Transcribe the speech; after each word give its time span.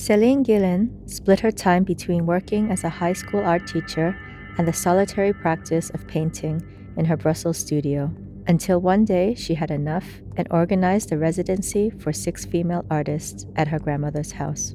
Céline 0.00 0.42
Gillain 0.42 0.88
split 1.06 1.40
her 1.40 1.50
time 1.50 1.84
between 1.84 2.24
working 2.24 2.70
as 2.70 2.84
a 2.84 2.88
high 2.88 3.12
school 3.12 3.44
art 3.44 3.66
teacher 3.66 4.16
and 4.56 4.66
the 4.66 4.72
solitary 4.72 5.34
practice 5.34 5.90
of 5.90 6.06
painting 6.06 6.62
in 6.96 7.04
her 7.04 7.18
Brussels 7.18 7.58
studio, 7.58 8.10
until 8.46 8.80
one 8.80 9.04
day 9.04 9.34
she 9.34 9.52
had 9.52 9.70
enough 9.70 10.06
and 10.38 10.48
organized 10.50 11.12
a 11.12 11.18
residency 11.18 11.90
for 11.90 12.14
six 12.14 12.46
female 12.46 12.82
artists 12.90 13.44
at 13.56 13.68
her 13.68 13.78
grandmother's 13.78 14.32
house. 14.32 14.74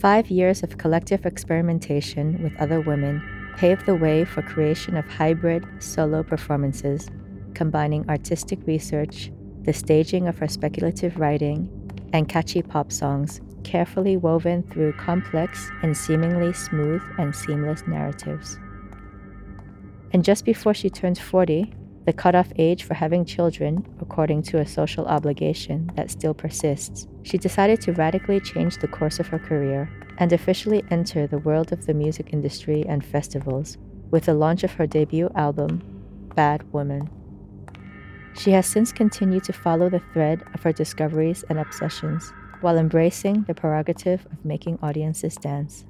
Five 0.00 0.30
years 0.30 0.62
of 0.62 0.76
collective 0.76 1.24
experimentation 1.24 2.42
with 2.42 2.54
other 2.60 2.82
women 2.82 3.22
paved 3.56 3.86
the 3.86 3.94
way 3.96 4.26
for 4.26 4.42
creation 4.42 4.98
of 4.98 5.08
hybrid 5.08 5.64
solo 5.78 6.22
performances 6.22 7.08
combining 7.54 8.06
artistic 8.10 8.58
research, 8.66 9.32
the 9.62 9.72
staging 9.72 10.28
of 10.28 10.36
her 10.36 10.46
speculative 10.46 11.18
writing, 11.18 11.70
and 12.12 12.28
catchy 12.28 12.62
pop 12.62 12.92
songs 12.92 13.40
carefully 13.66 14.16
woven 14.16 14.62
through 14.62 14.92
complex 14.92 15.70
and 15.82 15.96
seemingly 15.96 16.52
smooth 16.52 17.02
and 17.18 17.34
seamless 17.34 17.82
narratives. 17.88 18.58
And 20.12 20.24
just 20.24 20.44
before 20.44 20.72
she 20.72 20.88
turned 20.88 21.18
40, 21.18 21.74
the 22.04 22.12
cutoff 22.12 22.52
age 22.56 22.84
for 22.84 22.94
having 22.94 23.24
children, 23.24 23.84
according 24.00 24.42
to 24.44 24.60
a 24.60 24.66
social 24.66 25.04
obligation 25.06 25.90
that 25.96 26.12
still 26.12 26.32
persists, 26.32 27.08
she 27.24 27.36
decided 27.36 27.80
to 27.80 27.92
radically 27.92 28.38
change 28.38 28.78
the 28.78 28.86
course 28.86 29.18
of 29.18 29.26
her 29.26 29.40
career 29.40 29.90
and 30.18 30.32
officially 30.32 30.84
enter 30.92 31.26
the 31.26 31.38
world 31.38 31.72
of 31.72 31.86
the 31.86 31.94
music 31.94 32.28
industry 32.32 32.84
and 32.88 33.04
festivals 33.04 33.78
with 34.12 34.26
the 34.26 34.34
launch 34.34 34.62
of 34.62 34.72
her 34.74 34.86
debut 34.86 35.28
album, 35.34 35.82
Bad 36.36 36.62
Woman. 36.72 37.10
She 38.38 38.52
has 38.52 38.66
since 38.66 38.92
continued 38.92 39.42
to 39.44 39.52
follow 39.52 39.90
the 39.90 40.02
thread 40.12 40.44
of 40.54 40.62
her 40.62 40.72
discoveries 40.72 41.44
and 41.48 41.58
obsessions 41.58 42.32
while 42.60 42.78
embracing 42.78 43.42
the 43.42 43.54
prerogative 43.54 44.26
of 44.26 44.44
making 44.44 44.78
audiences 44.82 45.36
dance. 45.36 45.84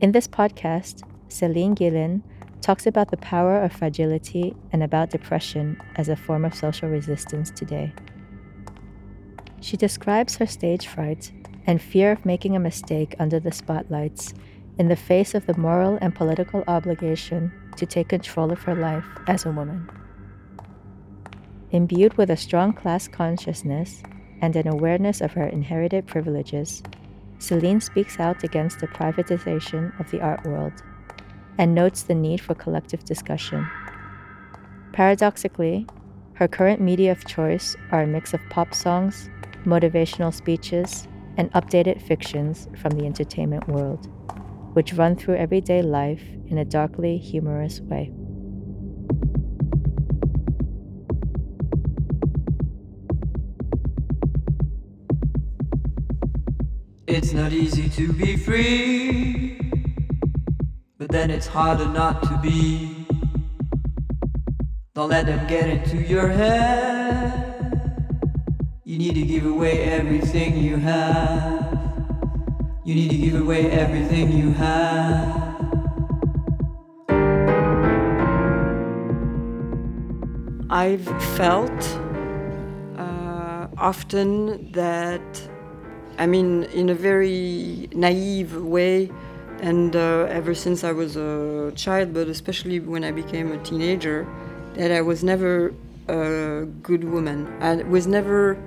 In 0.00 0.12
this 0.12 0.28
podcast, 0.28 1.02
Céline 1.28 1.74
Gillain 1.74 2.22
talks 2.60 2.86
about 2.86 3.10
the 3.10 3.16
power 3.16 3.60
of 3.62 3.72
fragility 3.72 4.54
and 4.72 4.82
about 4.82 5.10
depression 5.10 5.80
as 5.96 6.08
a 6.08 6.16
form 6.16 6.44
of 6.44 6.54
social 6.54 6.88
resistance 6.88 7.50
today. 7.50 7.92
She 9.60 9.76
describes 9.76 10.36
her 10.36 10.46
stage 10.46 10.86
fright 10.86 11.32
and 11.66 11.82
fear 11.82 12.12
of 12.12 12.24
making 12.24 12.56
a 12.56 12.60
mistake 12.60 13.14
under 13.18 13.40
the 13.40 13.52
spotlights 13.52 14.34
in 14.78 14.88
the 14.88 14.96
face 14.96 15.34
of 15.34 15.46
the 15.46 15.58
moral 15.58 15.98
and 16.00 16.14
political 16.14 16.62
obligation 16.68 17.52
to 17.76 17.86
take 17.86 18.08
control 18.08 18.52
of 18.52 18.62
her 18.62 18.74
life 18.74 19.04
as 19.26 19.44
a 19.44 19.50
woman. 19.50 19.90
Imbued 21.70 22.16
with 22.16 22.30
a 22.30 22.36
strong 22.36 22.72
class 22.72 23.08
consciousness 23.08 24.02
and 24.40 24.56
an 24.56 24.68
awareness 24.68 25.20
of 25.20 25.32
her 25.32 25.46
inherited 25.46 26.06
privileges, 26.06 26.82
Céline 27.38 27.82
speaks 27.82 28.18
out 28.18 28.42
against 28.44 28.80
the 28.80 28.88
privatization 28.88 29.98
of 30.00 30.10
the 30.10 30.20
art 30.20 30.44
world 30.44 30.72
and 31.58 31.74
notes 31.74 32.02
the 32.02 32.14
need 32.14 32.40
for 32.40 32.54
collective 32.54 33.04
discussion. 33.04 33.68
Paradoxically, 34.92 35.86
her 36.34 36.48
current 36.48 36.80
media 36.80 37.12
of 37.12 37.26
choice 37.26 37.76
are 37.90 38.02
a 38.02 38.06
mix 38.06 38.32
of 38.32 38.40
pop 38.48 38.74
songs, 38.74 39.28
motivational 39.64 40.32
speeches, 40.32 41.08
and 41.36 41.52
updated 41.52 42.00
fictions 42.00 42.68
from 42.80 42.92
the 42.92 43.06
entertainment 43.06 43.68
world, 43.68 44.08
which 44.74 44.94
run 44.94 45.16
through 45.16 45.36
everyday 45.36 45.82
life 45.82 46.22
in 46.46 46.58
a 46.58 46.64
darkly 46.64 47.18
humorous 47.18 47.80
way. 47.80 48.12
It's 57.18 57.32
not 57.32 57.52
easy 57.52 57.88
to 57.88 58.12
be 58.12 58.36
free, 58.36 59.58
but 60.98 61.10
then 61.10 61.32
it's 61.32 61.48
harder 61.48 61.86
not 61.86 62.22
to 62.22 62.38
be. 62.40 63.08
Don't 64.94 65.08
let 65.08 65.26
them 65.26 65.44
get 65.48 65.68
into 65.68 65.96
your 65.96 66.28
head. 66.28 67.72
You 68.84 68.98
need 68.98 69.14
to 69.14 69.22
give 69.22 69.46
away 69.46 69.82
everything 69.82 70.58
you 70.58 70.76
have. 70.76 72.06
You 72.84 72.94
need 72.94 73.10
to 73.10 73.16
give 73.16 73.34
away 73.34 73.68
everything 73.68 74.30
you 74.30 74.52
have. 74.52 75.56
I've 80.70 81.08
felt 81.36 81.82
uh, 82.96 83.66
often 83.76 84.70
that 84.70 85.50
I 86.18 86.26
mean, 86.26 86.64
in 86.64 86.88
a 86.88 86.94
very 86.94 87.88
naive 87.92 88.56
way, 88.56 89.10
and 89.60 89.94
uh, 89.94 90.26
ever 90.28 90.52
since 90.52 90.82
I 90.82 90.90
was 90.90 91.16
a 91.16 91.72
child, 91.76 92.12
but 92.12 92.26
especially 92.26 92.80
when 92.80 93.04
I 93.04 93.12
became 93.12 93.52
a 93.52 93.58
teenager, 93.58 94.26
that 94.74 94.90
I 94.90 95.00
was 95.00 95.22
never 95.22 95.72
a 96.08 96.66
good 96.82 97.04
woman. 97.04 97.46
I 97.60 97.76
was 97.84 98.08
never 98.08 98.58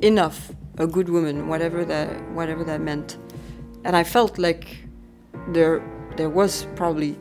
enough 0.00 0.52
a 0.78 0.86
good 0.86 1.10
woman, 1.10 1.48
whatever 1.48 1.84
that 1.84 2.08
whatever 2.30 2.64
that 2.64 2.80
meant. 2.80 3.18
And 3.84 3.94
I 3.94 4.04
felt 4.04 4.38
like 4.38 4.78
there 5.48 5.82
there 6.16 6.30
was 6.30 6.66
probably 6.76 7.18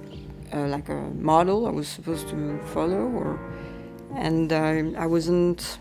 uh, 0.54 0.68
like 0.68 0.88
a 0.88 1.02
model 1.20 1.68
I 1.68 1.72
was 1.72 1.90
supposed 1.90 2.30
to 2.30 2.60
follow, 2.74 3.04
or 3.20 3.40
and 4.16 4.54
I 4.54 5.06
wasn't 5.06 5.80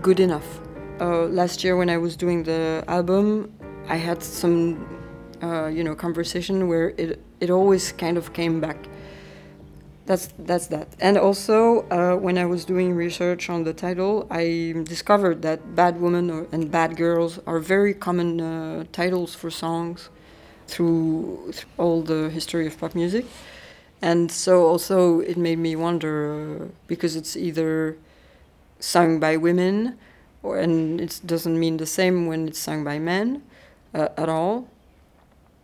good 0.00 0.18
enough 0.18 0.60
uh, 1.00 1.24
last 1.26 1.64
year 1.64 1.76
when 1.76 1.90
I 1.90 1.96
was 1.96 2.16
doing 2.16 2.42
the 2.42 2.84
album, 2.86 3.52
I 3.88 3.96
had 3.96 4.22
some, 4.22 4.86
uh, 5.42 5.66
you 5.66 5.82
know, 5.82 5.94
conversation 5.94 6.68
where 6.68 6.90
it 6.96 7.20
it 7.40 7.50
always 7.50 7.92
kind 7.92 8.16
of 8.18 8.32
came 8.32 8.60
back. 8.60 8.88
That's 10.06 10.28
that's 10.38 10.66
that. 10.68 10.88
And 11.00 11.16
also, 11.16 11.86
uh, 11.90 12.16
when 12.16 12.36
I 12.36 12.44
was 12.44 12.64
doing 12.64 12.94
research 12.94 13.48
on 13.48 13.64
the 13.64 13.72
title, 13.72 14.26
I 14.30 14.74
discovered 14.84 15.42
that 15.42 15.74
"Bad 15.74 16.00
Woman" 16.00 16.30
or, 16.30 16.46
and 16.52 16.70
"Bad 16.70 16.96
Girls" 16.96 17.38
are 17.46 17.58
very 17.58 17.94
common 17.94 18.40
uh, 18.40 18.84
titles 18.92 19.34
for 19.34 19.50
songs 19.50 20.10
through, 20.66 21.52
through, 21.52 21.70
all 21.78 22.02
the 22.02 22.30
history 22.30 22.66
of 22.66 22.78
pop 22.78 22.94
music. 22.94 23.24
And 24.02 24.32
so 24.32 24.66
also 24.66 25.20
it 25.20 25.36
made 25.36 25.58
me 25.58 25.76
wonder 25.76 26.16
uh, 26.62 26.66
because 26.86 27.16
it's 27.16 27.36
either 27.36 27.96
sung 28.78 29.20
by 29.20 29.36
women 29.36 29.98
and 30.44 31.00
it 31.00 31.20
doesn't 31.24 31.58
mean 31.58 31.76
the 31.76 31.86
same 31.86 32.26
when 32.26 32.48
it's 32.48 32.58
sung 32.58 32.84
by 32.84 32.98
men 32.98 33.42
uh, 33.94 34.08
at 34.16 34.28
all. 34.28 34.68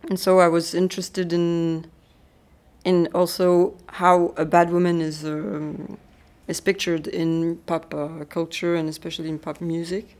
And 0.09 0.19
so 0.19 0.39
I 0.39 0.47
was 0.47 0.73
interested 0.73 1.33
in 1.33 1.87
in 2.85 3.09
also 3.13 3.75
how 3.87 4.33
a 4.37 4.45
bad 4.45 4.71
woman 4.71 5.01
is 5.01 5.25
um, 5.25 5.97
is 6.47 6.61
pictured 6.61 7.07
in 7.07 7.57
pop 7.65 7.93
uh, 7.93 8.23
culture 8.29 8.75
and 8.75 8.87
especially 8.87 9.29
in 9.29 9.39
pop 9.39 9.59
music. 9.59 10.15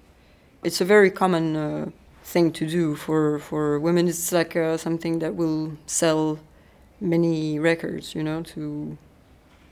It's 0.64 0.82
a 0.82 0.86
very 0.86 1.12
common 1.12 1.56
uh, 1.56 1.90
thing 2.24 2.52
to 2.54 2.68
do 2.68 2.96
for 2.96 3.40
for 3.40 3.80
women. 3.80 4.08
It's 4.08 4.32
like 4.32 4.56
uh, 4.56 4.78
something 4.78 5.20
that 5.20 5.36
will 5.36 5.78
sell 5.86 6.40
many 7.00 7.60
records, 7.60 8.16
you 8.16 8.24
know, 8.24 8.42
to 8.42 8.98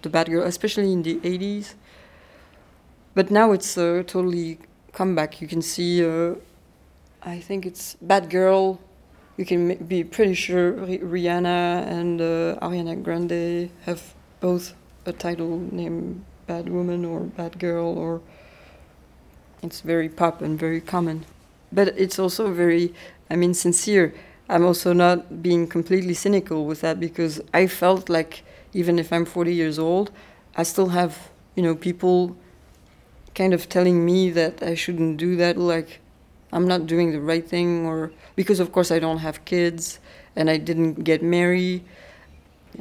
the 0.03 0.09
bad 0.09 0.29
girl, 0.29 0.43
especially 0.43 0.91
in 0.93 1.01
the 1.03 1.19
80s. 1.23 1.73
But 3.15 3.31
now 3.31 3.51
it's 3.51 3.77
uh, 3.77 4.03
totally 4.05 4.59
comeback. 4.95 5.41
You 5.41 5.47
can 5.47 5.61
see, 5.61 6.03
uh, 6.03 6.35
I 7.21 7.39
think 7.39 7.65
it's 7.65 7.97
Bad 8.01 8.29
Girl. 8.29 8.79
You 9.37 9.45
can 9.45 9.75
be 9.75 10.03
pretty 10.03 10.33
sure 10.33 10.73
Rihanna 10.73 11.85
and 11.87 12.21
uh, 12.21 12.57
Ariana 12.61 13.03
Grande 13.03 13.69
have 13.85 14.15
both 14.39 14.73
a 15.05 15.11
title 15.11 15.59
named 15.71 16.23
Bad 16.47 16.69
Woman 16.69 17.03
or 17.03 17.19
Bad 17.19 17.59
Girl, 17.59 17.85
or 17.85 18.21
it's 19.61 19.81
very 19.81 20.07
pop 20.07 20.41
and 20.41 20.57
very 20.57 20.79
common. 20.79 21.25
But 21.71 21.89
it's 21.97 22.17
also 22.17 22.51
very, 22.53 22.93
I 23.29 23.35
mean, 23.35 23.53
sincere. 23.53 24.13
I'm 24.47 24.63
also 24.63 24.93
not 24.93 25.41
being 25.41 25.67
completely 25.67 26.13
cynical 26.13 26.65
with 26.65 26.81
that 26.81 26.99
because 26.99 27.41
I 27.53 27.67
felt 27.67 28.07
like 28.09 28.43
even 28.73 28.99
if 28.99 29.11
I'm 29.11 29.25
40 29.25 29.53
years 29.53 29.77
old, 29.77 30.11
I 30.55 30.63
still 30.63 30.89
have, 30.89 31.29
you 31.55 31.63
know, 31.63 31.75
people 31.75 32.37
kind 33.35 33.53
of 33.53 33.69
telling 33.69 34.05
me 34.05 34.29
that 34.31 34.63
I 34.63 34.73
shouldn't 34.75 35.17
do 35.17 35.35
that, 35.35 35.57
like 35.57 35.99
I'm 36.51 36.67
not 36.67 36.87
doing 36.87 37.11
the 37.11 37.21
right 37.21 37.45
thing, 37.45 37.85
or 37.85 38.11
because 38.35 38.59
of 38.59 38.71
course 38.71 38.91
I 38.91 38.99
don't 38.99 39.19
have 39.19 39.45
kids 39.45 39.99
and 40.35 40.49
I 40.49 40.57
didn't 40.57 41.03
get 41.03 41.21
married. 41.21 41.83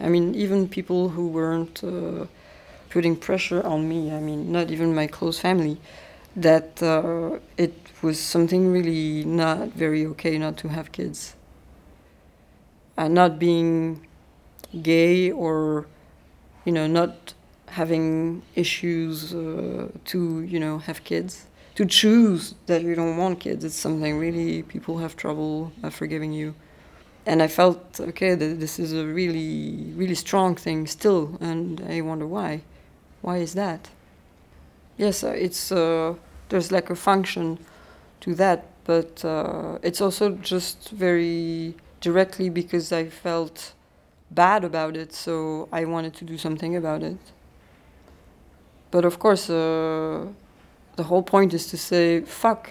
I 0.01 0.09
mean, 0.09 0.35
even 0.35 0.69
people 0.69 1.11
who 1.11 1.29
weren't 1.29 1.83
uh, 1.85 2.27
putting 2.91 3.17
pressure 3.17 3.63
on 3.65 3.89
me, 3.89 4.13
I 4.13 4.21
mean, 4.21 4.51
not 4.51 4.71
even 4.71 4.95
my 4.95 5.07
close 5.07 5.39
family, 5.39 5.79
that 6.37 6.83
uh, 6.83 7.39
it 7.57 7.75
was 8.03 8.19
something 8.19 8.73
really 8.73 9.25
not 9.25 9.69
very 9.69 10.07
okay 10.07 10.39
not 10.39 10.57
to 10.59 10.69
have 10.69 10.93
kids. 10.93 11.35
And 12.97 13.15
not 13.15 13.39
being 13.39 14.07
gay 14.83 15.31
or, 15.31 15.87
you 16.65 16.73
know, 16.73 16.87
not 16.87 17.34
having 17.81 18.43
issues 18.55 19.35
uh, 19.35 19.89
to 20.05 20.19
you 20.53 20.61
know 20.65 20.79
have 20.79 20.99
kids 21.05 21.47
to 21.75 21.85
choose 21.85 22.55
that 22.67 22.83
you 22.83 22.95
don't 22.95 23.17
want 23.17 23.41
kids. 23.41 23.65
It's 23.65 23.75
something 23.87 24.19
really 24.19 24.63
people 24.63 24.99
have 24.99 25.17
trouble 25.17 25.73
uh, 25.83 25.91
forgiving 25.91 26.33
you. 26.33 26.55
And 27.27 27.43
I 27.43 27.49
felt 27.49 28.01
okay 28.11 28.35
that 28.35 28.61
this 28.61 28.79
is 28.79 28.93
a 28.93 29.07
really 29.07 29.93
really 29.97 30.15
strong 30.15 30.57
thing 30.57 30.87
still, 30.87 31.39
and 31.41 31.81
I 31.89 32.01
wonder 32.01 32.27
why. 32.27 32.63
Why 33.23 33.39
is 33.39 33.55
that? 33.55 33.91
Yes, 34.97 35.25
uh, 35.25 35.29
it's 35.47 35.73
uh, 35.73 36.15
there's 36.51 36.71
like 36.71 36.91
a 36.91 36.97
function 36.97 37.59
to 38.21 38.35
that, 38.37 38.67
but 38.85 39.25
uh, 39.25 39.79
it's 39.83 40.01
also 40.01 40.31
just 40.53 40.91
very 40.91 41.75
directly 42.01 42.51
because 42.51 42.93
I 42.93 43.09
felt 43.09 43.73
bad 44.31 44.65
about 44.65 44.97
it, 44.97 45.13
so 45.13 45.69
I 45.73 45.85
wanted 45.85 46.15
to 46.15 46.25
do 46.25 46.37
something 46.39 46.77
about 46.77 47.03
it. 47.03 47.19
But 48.95 49.05
of 49.05 49.19
course, 49.19 49.51
uh, 49.51 50.27
the 50.95 51.03
whole 51.03 51.25
point 51.25 51.53
is 51.53 51.67
to 51.67 51.77
say, 51.77 52.21
fuck, 52.21 52.71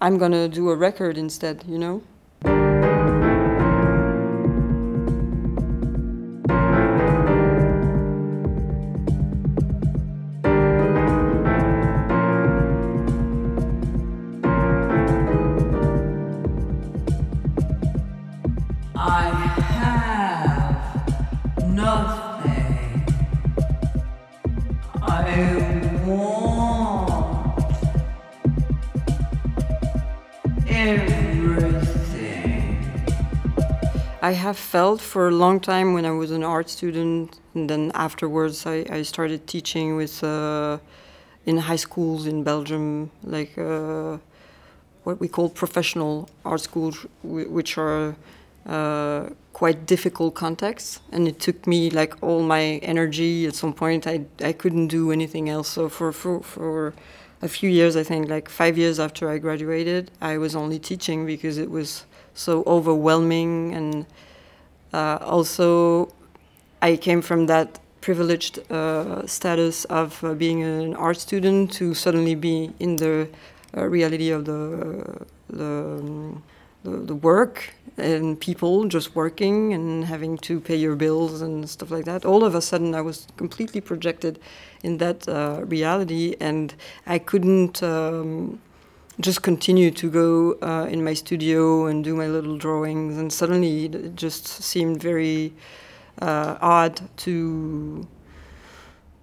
I'm 0.00 0.16
gonna 0.16 0.46
do 0.48 0.70
a 0.70 0.76
record 0.76 1.18
instead, 1.18 1.64
you 1.66 1.76
know? 1.76 2.02
I 18.94 19.30
have 19.72 21.66
nothing. 21.66 22.27
I 34.20 34.32
have 34.32 34.58
felt 34.58 35.00
for 35.00 35.28
a 35.28 35.30
long 35.30 35.58
time 35.58 35.94
when 35.94 36.04
I 36.04 36.10
was 36.10 36.30
an 36.30 36.44
art 36.44 36.68
student, 36.70 37.40
and 37.54 37.68
then 37.68 37.90
afterwards 37.94 38.66
I, 38.66 38.84
I 38.90 39.02
started 39.02 39.46
teaching 39.46 39.96
with 39.96 40.22
uh, 40.22 40.78
in 41.46 41.56
high 41.56 41.76
schools 41.76 42.26
in 42.26 42.44
Belgium, 42.44 43.10
like 43.24 43.56
uh, 43.58 44.18
what 45.04 45.18
we 45.18 45.28
call 45.28 45.48
professional 45.48 46.28
art 46.44 46.60
schools, 46.60 47.06
which 47.22 47.78
are 47.78 48.14
uh, 48.66 49.30
quite 49.58 49.86
difficult 49.86 50.34
contexts. 50.34 51.00
And 51.10 51.26
it 51.26 51.40
took 51.40 51.66
me 51.66 51.90
like 51.90 52.14
all 52.22 52.42
my 52.42 52.64
energy. 52.92 53.44
At 53.46 53.54
some 53.56 53.72
point, 53.72 54.06
I 54.06 54.16
I 54.50 54.52
couldn't 54.52 54.88
do 54.88 55.10
anything 55.10 55.48
else. 55.48 55.68
So 55.76 55.88
for 55.88 56.12
for 56.12 56.40
for 56.42 56.94
a 57.42 57.48
few 57.48 57.70
years, 57.78 57.96
I 57.96 58.04
think 58.04 58.28
like 58.28 58.48
five 58.48 58.74
years 58.82 58.98
after 58.98 59.28
I 59.34 59.38
graduated, 59.38 60.10
I 60.20 60.38
was 60.38 60.54
only 60.54 60.78
teaching 60.78 61.26
because 61.26 61.58
it 61.58 61.70
was 61.70 62.06
so 62.34 62.62
overwhelming 62.66 63.74
and 63.74 64.06
uh, 64.92 65.18
also 65.34 66.08
I 66.80 66.96
came 66.96 67.20
from 67.22 67.46
that 67.46 67.80
privileged 68.00 68.54
uh, 68.70 69.26
status 69.26 69.84
of 69.86 70.22
uh, 70.22 70.34
being 70.34 70.62
an 70.62 70.94
art 70.94 71.18
student 71.18 71.72
to 71.78 71.94
suddenly 71.94 72.36
be 72.36 72.70
in 72.78 72.96
the 72.96 73.28
uh, 73.76 73.86
reality 73.96 74.30
of 74.30 74.44
the 74.44 74.60
the, 75.50 75.64
um, 75.64 76.42
the 76.84 76.90
the 77.10 77.14
work 77.14 77.56
and 77.98 78.40
people 78.40 78.84
just 78.84 79.14
working 79.14 79.72
and 79.72 80.04
having 80.04 80.38
to 80.38 80.60
pay 80.60 80.76
your 80.76 80.96
bills 80.96 81.42
and 81.42 81.68
stuff 81.68 81.90
like 81.90 82.04
that. 82.04 82.24
All 82.24 82.44
of 82.44 82.54
a 82.54 82.60
sudden, 82.60 82.94
I 82.94 83.00
was 83.00 83.26
completely 83.36 83.80
projected 83.80 84.38
in 84.82 84.98
that 84.98 85.28
uh, 85.28 85.62
reality, 85.64 86.36
and 86.40 86.74
I 87.06 87.18
couldn't. 87.18 87.82
Um, 87.82 88.60
just 89.20 89.42
continue 89.42 89.90
to 89.90 90.08
go 90.08 90.52
uh, 90.62 90.86
in 90.88 91.02
my 91.02 91.12
studio 91.12 91.86
and 91.86 92.04
do 92.04 92.14
my 92.14 92.28
little 92.28 92.56
drawings, 92.56 93.16
and 93.16 93.32
suddenly 93.32 93.86
it 93.86 94.14
just 94.14 94.46
seemed 94.46 95.02
very 95.02 95.52
uh, 96.22 96.56
odd 96.60 97.00
to, 97.16 98.06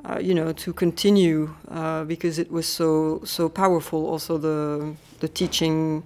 uh, 0.04 0.20
you 0.20 0.34
know, 0.34 0.52
to 0.52 0.74
continue 0.74 1.56
uh, 1.70 2.04
because 2.04 2.38
it 2.40 2.52
was 2.52 2.68
so 2.68 3.22
so 3.24 3.48
powerful. 3.48 4.06
Also 4.06 4.38
the 4.38 4.96
the 5.20 5.30
teaching, 5.30 6.04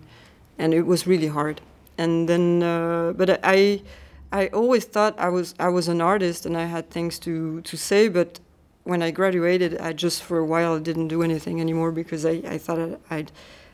and 0.60 0.74
it 0.74 0.86
was 0.86 1.08
really 1.08 1.28
hard. 1.28 1.62
And 2.00 2.30
then, 2.30 2.64
uh, 2.64 3.12
but 3.12 3.42
I, 3.44 3.82
I 4.32 4.48
always 4.48 4.86
thought 4.86 5.20
I 5.20 5.28
was 5.28 5.54
I 5.60 5.68
was 5.68 5.90
an 5.90 6.00
artist 6.00 6.46
and 6.46 6.56
I 6.56 6.66
had 6.66 6.90
things 6.90 7.20
to 7.20 7.62
to 7.62 7.76
say, 7.76 8.08
but 8.08 8.40
when 8.86 9.02
I 9.04 9.12
graduated, 9.12 9.78
I 9.82 9.92
just 9.92 10.24
for 10.24 10.38
a 10.38 10.46
while 10.46 10.80
didn't 10.80 11.10
do 11.10 11.22
anything 11.24 11.60
anymore 11.60 11.92
because 11.92 12.26
I, 12.26 12.36
I 12.56 12.58
thought 12.58 12.80
I'd, 13.10 13.32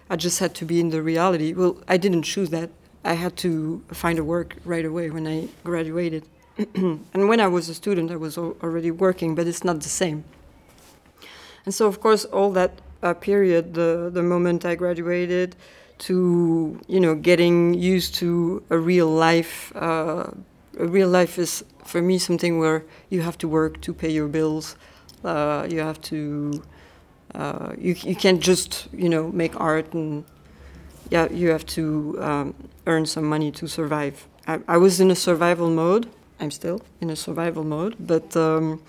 I 0.10 0.16
just 0.16 0.40
had 0.40 0.56
to 0.56 0.66
be 0.66 0.80
in 0.80 0.90
the 0.90 1.04
reality. 1.04 1.54
Well, 1.54 1.78
I 1.88 1.98
didn't 1.98 2.24
choose 2.24 2.50
that. 2.50 2.72
I 3.04 3.14
had 3.14 3.38
to 3.38 3.84
find 3.92 4.18
a 4.18 4.24
work 4.24 4.56
right 4.66 4.86
away 4.86 5.12
when 5.12 5.28
I 5.28 5.48
graduated. 5.64 6.24
and 7.14 7.30
when 7.30 7.40
I 7.40 7.48
was 7.48 7.70
a 7.70 7.76
student, 7.76 8.10
I 8.12 8.16
was 8.16 8.38
already 8.38 8.90
working, 8.90 9.36
but 9.36 9.46
it's 9.46 9.64
not 9.64 9.82
the 9.82 9.90
same. 10.04 10.24
And 11.66 11.74
so, 11.74 11.86
of 11.86 12.00
course, 12.00 12.26
all 12.26 12.52
that 12.54 12.72
uh, 13.04 13.14
period, 13.14 13.76
the 13.76 14.10
the 14.12 14.24
moment 14.24 14.66
I 14.66 14.74
graduated, 14.76 15.56
to 15.98 16.80
you 16.88 17.00
know 17.00 17.16
getting 17.16 17.74
used 17.74 18.16
to 18.16 18.64
a 18.70 18.78
real 18.78 19.08
life. 19.08 19.72
Uh, 19.76 20.32
a 20.78 20.86
real 20.88 21.08
life 21.08 21.40
is 21.40 21.64
for 21.86 22.02
me 22.02 22.18
something 22.18 22.60
where 22.60 22.84
you 23.10 23.22
have 23.22 23.38
to 23.38 23.48
work 23.48 23.80
to 23.82 23.94
pay 23.94 24.10
your 24.10 24.28
bills. 24.28 24.76
Uh, 25.24 25.66
you 25.70 25.80
have 25.80 26.00
to 26.02 26.62
uh, 27.34 27.74
you, 27.78 27.96
you 28.04 28.16
can't 28.16 28.42
just 28.42 28.88
you 28.94 29.10
know 29.10 29.30
make 29.32 29.60
art 29.60 29.94
and 29.94 30.24
yeah 31.10 31.30
you 31.32 31.50
have 31.50 31.66
to 31.66 32.18
um, 32.22 32.54
earn 32.88 33.06
some 33.06 33.26
money 33.26 33.52
to 33.52 33.68
survive 33.68 34.28
I, 34.48 34.60
I 34.68 34.78
was 34.78 35.00
in 35.00 35.12
a 35.12 35.16
survival 35.16 35.70
mode 35.70 36.10
i'm 36.40 36.52
still 36.52 36.82
in 37.02 37.10
a 37.10 37.16
survival 37.16 37.64
mode 37.64 37.96
but 38.00 38.36
um, 38.36 38.82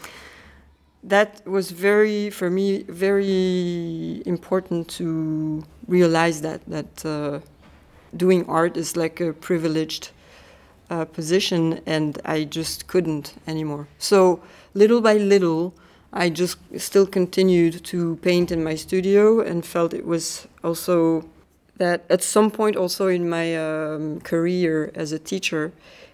that 1.03 1.47
was 1.47 1.71
very 1.71 2.31
for 2.31 2.51
me 2.51 2.83
very 2.85 4.23
important 4.27 4.89
to 4.89 5.63
realize 5.89 6.41
that 6.43 6.61
that 6.67 7.05
uh, 7.05 7.41
doing 8.17 8.45
art 8.47 8.77
is 8.77 8.97
like 8.97 9.21
a 9.21 9.33
privileged 9.33 10.11
uh, 10.89 11.05
position 11.05 11.81
and 11.87 12.19
i 12.25 12.45
just 12.45 12.87
couldn't 12.87 13.35
anymore. 13.47 13.89
So 13.99 14.41
little 14.75 15.01
by 15.01 15.15
little 15.15 15.75
I 16.13 16.31
just 16.31 16.57
still 16.79 17.07
continued 17.07 17.85
to 17.85 18.17
paint 18.17 18.51
in 18.51 18.65
my 18.65 18.75
studio 18.75 19.41
and 19.41 19.67
felt 19.67 19.93
it 19.93 20.07
was 20.07 20.49
also 20.65 21.29
that 21.77 22.05
at 22.09 22.23
some 22.23 22.51
point 22.51 22.75
also 22.75 23.09
in 23.09 23.29
my 23.29 23.55
um, 23.55 24.21
career 24.21 24.91
as 24.95 25.13
a 25.13 25.19
teacher, 25.19 25.73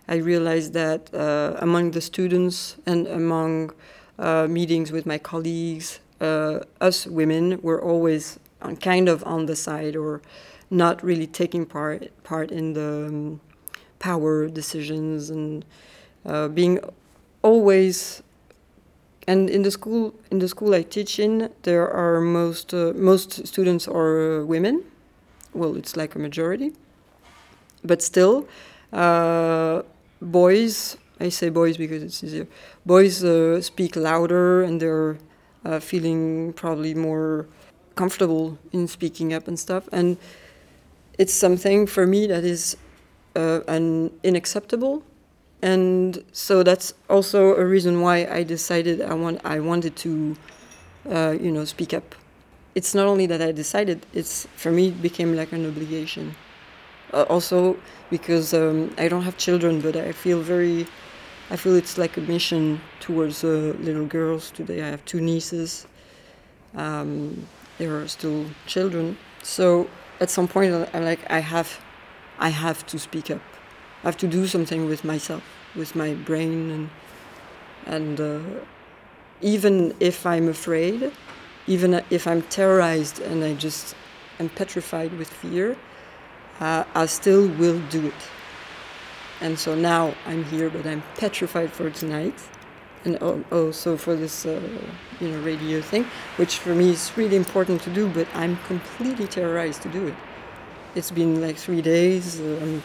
I 0.09 0.17
realized 0.17 0.73
that 0.73 1.15
uh, 1.15 1.57
among 1.61 1.93
the 1.93 2.01
students 2.01 2.77
and 2.85 3.07
among 3.07 3.73
uh, 4.19 4.49
meetings 4.51 4.91
with 4.91 5.07
my 5.07 5.19
colleagues, 5.19 6.01
uh, 6.21 6.61
us 6.81 7.07
women 7.07 7.61
were 7.63 7.81
always 7.81 8.41
on, 8.63 8.77
kind 8.77 9.09
of 9.09 9.25
on 9.25 9.47
the 9.47 9.57
side 9.57 9.97
or 9.97 10.23
not 10.71 11.03
really 11.03 11.27
taking 11.27 11.67
part 11.67 12.11
part 12.25 12.51
in 12.51 12.73
the 12.73 13.07
um, 13.09 13.41
power 13.99 14.49
decisions 14.49 15.31
and 15.31 15.65
uh, 16.25 16.49
being 16.49 16.79
always 17.43 18.23
and 19.29 19.49
in 19.49 19.63
the 19.63 19.71
school 19.71 20.15
in 20.31 20.39
the 20.39 20.49
school 20.49 20.75
I 20.75 20.83
teach 20.83 21.19
in, 21.19 21.51
there 21.63 21.89
are 21.91 22.21
most 22.21 22.75
uh, 22.75 22.93
most 22.95 23.47
students 23.47 23.87
are 23.87 24.41
uh, 24.41 24.45
women. 24.45 24.85
Well, 25.55 25.77
it's 25.77 25.97
like 25.97 26.15
a 26.15 26.19
majority, 26.19 26.73
but 27.85 28.03
still, 28.03 28.49
uh, 28.93 29.83
boys. 30.21 30.97
I 31.21 31.29
say 31.29 31.51
boys 31.51 31.77
because 31.77 32.03
it's 32.03 32.25
easier. 32.25 32.49
Boys 32.85 33.23
uh, 33.23 33.61
speak 33.61 33.95
louder 33.95 34.63
and 34.63 34.81
they're 34.83 35.19
uh, 35.65 35.79
feeling 35.79 36.53
probably 36.55 36.95
more 36.95 37.47
comfortable 37.95 38.59
in 38.73 38.89
speaking 38.89 39.33
up 39.33 39.49
and 39.49 39.59
stuff. 39.59 39.89
And 39.93 40.17
it's 41.19 41.35
something 41.35 41.87
for 41.87 42.07
me 42.07 42.27
that 42.27 42.45
is 42.45 42.77
uh, 43.37 43.61
an 43.69 44.11
unacceptable 44.25 45.03
and 45.63 46.25
so 46.33 46.65
that's 46.65 46.93
also 47.09 47.55
a 47.55 47.65
reason 47.65 48.01
why 48.01 48.27
I 48.27 48.43
decided 48.43 49.01
I 49.01 49.15
want 49.15 49.41
I 49.45 49.61
wanted 49.61 49.95
to, 49.97 50.37
uh, 51.09 51.37
you 51.41 51.53
know, 51.53 51.65
speak 51.65 51.95
up. 51.95 52.17
It's 52.75 52.95
not 52.95 53.07
only 53.07 53.27
that 53.27 53.41
I 53.41 53.53
decided; 53.53 54.05
it's 54.13 54.49
for 54.57 54.73
me 54.73 54.89
it 54.89 55.01
became 55.01 55.37
like 55.37 55.53
an 55.53 55.65
obligation. 55.65 56.35
Uh, 57.13 57.23
also 57.29 57.77
because 58.11 58.55
um, 58.55 58.93
I 58.99 59.07
don't 59.07 59.23
have 59.23 59.37
children, 59.37 59.81
but 59.81 59.97
I 59.97 60.13
feel 60.13 60.41
very, 60.41 60.87
I 61.51 61.57
feel 61.57 61.77
it's 61.77 61.97
like 61.97 62.17
a 62.17 62.23
mission 62.23 62.81
towards 63.01 63.45
uh, 63.45 63.75
little 63.79 64.07
girls. 64.07 64.51
Today 64.51 64.83
I 64.83 64.89
have 64.89 65.05
two 65.05 65.21
nieces. 65.21 65.87
Um, 66.75 67.47
they 67.79 67.87
are 67.87 68.07
still 68.09 68.47
children, 68.67 69.19
so 69.43 69.89
at 70.21 70.31
some 70.31 70.49
point 70.49 70.89
I'm 70.93 71.05
like 71.05 71.21
I 71.31 71.41
have, 71.41 71.81
I 72.39 72.51
have 72.51 72.87
to 72.87 72.99
speak 72.99 73.31
up. 73.31 73.43
I 74.03 74.09
have 74.09 74.17
to 74.19 74.27
do 74.27 74.47
something 74.47 74.87
with 74.87 75.05
myself, 75.05 75.43
with 75.75 75.95
my 75.95 76.15
brain, 76.15 76.71
and 76.71 76.91
and 77.87 78.21
uh, 78.21 78.41
even 79.41 79.95
if 80.01 80.25
I'm 80.25 80.49
afraid, 80.49 81.13
even 81.67 82.03
if 82.11 82.27
I'm 82.27 82.43
terrorized 82.43 83.21
and 83.21 83.43
I 83.45 83.55
just 83.55 83.95
am 84.39 84.49
petrified 84.49 85.13
with 85.19 85.29
fear, 85.29 85.77
uh, 86.61 86.85
I 86.95 87.07
still 87.07 87.49
will 87.49 87.81
do 87.91 88.07
it. 88.07 88.23
And 89.41 89.59
so 89.59 89.75
now 89.75 90.15
I'm 90.27 90.45
here, 90.45 90.71
but 90.71 90.87
I'm 90.87 91.03
petrified 91.17 91.73
for 91.73 91.91
tonight, 91.91 92.39
and 93.05 93.17
also 93.51 93.97
for 93.97 94.15
this, 94.15 94.47
uh, 94.47 94.61
you 95.21 95.29
know, 95.29 95.41
radio 95.43 95.81
thing, 95.81 96.05
which 96.37 96.59
for 96.59 96.75
me 96.75 96.91
is 96.91 97.13
really 97.17 97.37
important 97.37 97.83
to 97.83 97.91
do. 97.91 98.09
But 98.09 98.27
I'm 98.35 98.57
completely 98.67 99.27
terrorized 99.27 99.83
to 99.83 99.89
do 99.89 100.07
it. 100.09 100.15
It's 100.95 101.11
been 101.11 101.41
like 101.41 101.57
three 101.57 101.83
days, 101.83 102.41
um, 102.41 102.83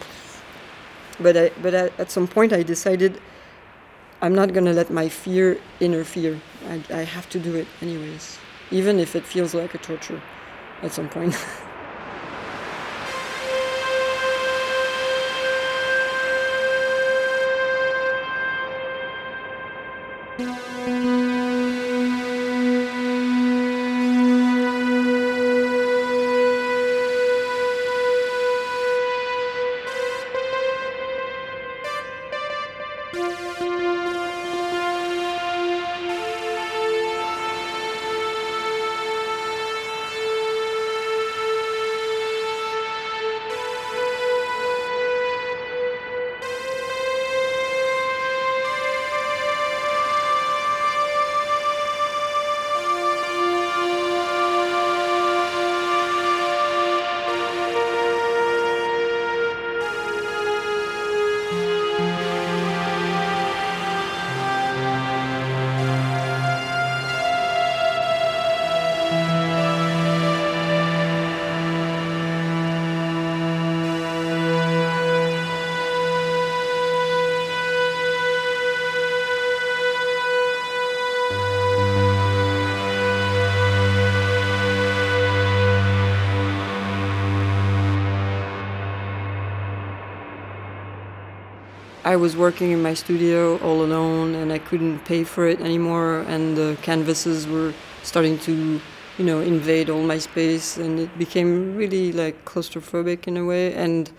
but 1.20 1.36
I, 1.36 1.52
but 1.62 1.76
I, 1.76 1.90
at 1.98 2.10
some 2.10 2.28
point 2.28 2.54
I 2.54 2.64
decided 2.64 3.20
I'm 4.22 4.34
not 4.34 4.54
gonna 4.54 4.74
let 4.74 4.90
my 4.90 5.10
fear 5.10 5.60
interfere. 5.80 6.40
I, 6.70 6.82
I 6.92 7.04
have 7.04 7.30
to 7.30 7.40
do 7.40 7.56
it 7.56 7.68
anyways, 7.82 8.40
even 8.72 9.00
if 9.00 9.16
it 9.16 9.26
feels 9.26 9.54
like 9.54 9.76
a 9.76 9.78
torture 9.78 10.22
at 10.82 10.92
some 10.92 11.10
point. 11.10 11.36
was 92.18 92.36
working 92.36 92.72
in 92.72 92.82
my 92.82 92.94
studio 92.94 93.58
all 93.60 93.82
alone 93.84 94.36
and 94.36 94.52
I 94.52 94.60
couldn't 94.60 95.00
pay 95.06 95.24
for 95.24 95.48
it 95.48 95.60
anymore 95.62 96.26
and 96.28 96.58
the 96.58 96.78
canvases 96.82 97.48
were 97.48 97.74
starting 98.04 98.38
to 98.40 98.82
you 99.18 99.26
know 99.26 99.40
invade 99.42 99.90
all 99.90 100.04
my 100.04 100.18
space 100.18 100.78
and 100.78 101.00
it 101.00 101.18
became 101.18 101.76
really 101.76 102.12
like 102.12 102.46
claustrophobic 102.46 103.28
in 103.28 103.38
a 103.38 103.46
way 103.46 103.74
and 103.74 104.12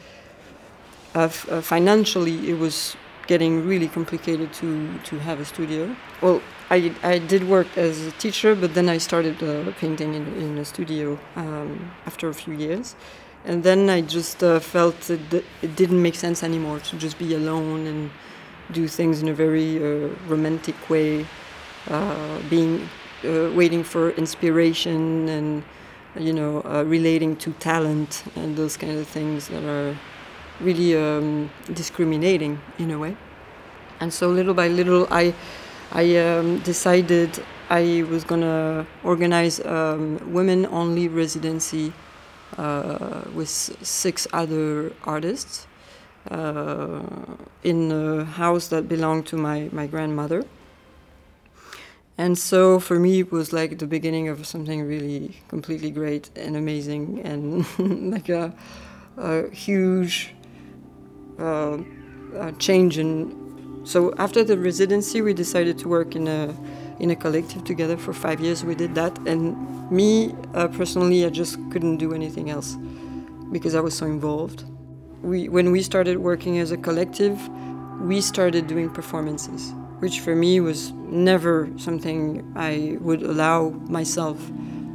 uh, 1.14 1.20
uh, 1.20 1.60
financially 1.60 2.50
it 2.50 2.58
was 2.58 2.96
getting 3.26 3.66
really 3.66 3.88
complicated 3.88 4.52
to 4.54 4.68
to 5.04 5.18
have 5.18 5.38
a 5.40 5.44
studio. 5.44 5.94
Well 6.22 6.40
I, 6.70 6.92
I 7.02 7.18
did 7.18 7.48
work 7.48 7.68
as 7.76 8.06
a 8.06 8.12
teacher 8.12 8.54
but 8.54 8.74
then 8.74 8.88
I 8.88 8.98
started 8.98 9.42
uh, 9.42 9.72
painting 9.80 10.14
in, 10.14 10.26
in 10.34 10.58
a 10.58 10.64
studio 10.64 11.18
um, 11.36 11.90
after 12.06 12.28
a 12.28 12.34
few 12.34 12.54
years 12.54 12.94
and 13.44 13.62
then 13.62 13.88
I 13.88 14.00
just 14.00 14.42
uh, 14.42 14.60
felt 14.60 15.00
that 15.02 15.32
it 15.62 15.76
didn't 15.76 16.02
make 16.02 16.14
sense 16.14 16.42
anymore 16.42 16.80
to 16.80 16.96
just 16.96 17.18
be 17.18 17.34
alone 17.34 17.86
and 17.86 18.10
do 18.72 18.86
things 18.88 19.22
in 19.22 19.28
a 19.28 19.34
very 19.34 19.78
uh, 19.78 20.08
romantic 20.26 20.90
way, 20.90 21.26
uh, 21.88 22.38
being 22.50 22.88
uh, 23.24 23.50
waiting 23.54 23.82
for 23.82 24.10
inspiration 24.10 25.28
and 25.28 25.64
you 26.18 26.32
know 26.32 26.62
uh, 26.62 26.84
relating 26.86 27.36
to 27.36 27.52
talent 27.54 28.24
and 28.36 28.56
those 28.56 28.76
kind 28.76 28.98
of 28.98 29.06
things 29.06 29.48
that 29.48 29.64
are 29.64 29.96
really 30.60 30.96
um, 30.96 31.50
discriminating 31.72 32.60
in 32.78 32.90
a 32.90 32.98
way. 32.98 33.16
And 34.00 34.12
so 34.12 34.28
little 34.28 34.54
by 34.54 34.68
little, 34.68 35.06
I 35.10 35.34
I 35.92 36.16
um, 36.16 36.58
decided 36.58 37.42
I 37.70 38.04
was 38.10 38.24
gonna 38.24 38.86
organize 39.04 39.60
um, 39.60 40.20
women-only 40.32 41.08
residency 41.08 41.92
with 42.56 43.48
six 43.48 44.26
other 44.32 44.92
artists 45.04 45.66
uh, 46.30 47.00
in 47.62 47.90
a 47.90 48.24
house 48.24 48.68
that 48.68 48.88
belonged 48.88 49.26
to 49.26 49.36
my, 49.36 49.68
my 49.72 49.86
grandmother. 49.86 50.44
And 52.16 52.36
so 52.36 52.80
for 52.80 52.98
me, 52.98 53.20
it 53.20 53.30
was 53.30 53.52
like 53.52 53.78
the 53.78 53.86
beginning 53.86 54.28
of 54.28 54.44
something 54.46 54.82
really 54.82 55.40
completely 55.48 55.90
great 55.90 56.30
and 56.36 56.56
amazing 56.56 57.20
and 57.24 57.64
like 58.12 58.28
a, 58.28 58.52
a 59.16 59.48
huge 59.50 60.34
uh, 61.38 61.78
change 62.58 62.98
in. 62.98 63.82
So 63.84 64.12
after 64.18 64.42
the 64.44 64.58
residency, 64.58 65.22
we 65.22 65.32
decided 65.32 65.78
to 65.78 65.88
work 65.88 66.16
in 66.16 66.26
a 66.26 66.54
in 67.00 67.10
a 67.10 67.16
collective 67.16 67.64
together 67.64 67.96
for 67.96 68.12
five 68.12 68.40
years. 68.40 68.64
We 68.64 68.74
did 68.74 68.94
that, 68.94 69.16
and 69.26 69.90
me 69.90 70.34
uh, 70.54 70.68
personally, 70.68 71.24
I 71.24 71.30
just 71.30 71.56
couldn't 71.70 71.98
do 71.98 72.12
anything 72.12 72.50
else 72.50 72.76
because 73.52 73.74
I 73.74 73.80
was 73.80 73.96
so 73.96 74.06
involved. 74.06 74.64
We, 75.22 75.48
when 75.48 75.72
we 75.72 75.82
started 75.82 76.18
working 76.18 76.58
as 76.58 76.70
a 76.70 76.76
collective, 76.76 77.36
we 78.00 78.20
started 78.20 78.66
doing 78.66 78.90
performances, 78.90 79.72
which 79.98 80.20
for 80.20 80.34
me 80.34 80.60
was 80.60 80.92
never 80.92 81.68
something 81.76 82.52
I 82.56 82.98
would 83.00 83.22
allow 83.22 83.70
myself 83.70 84.38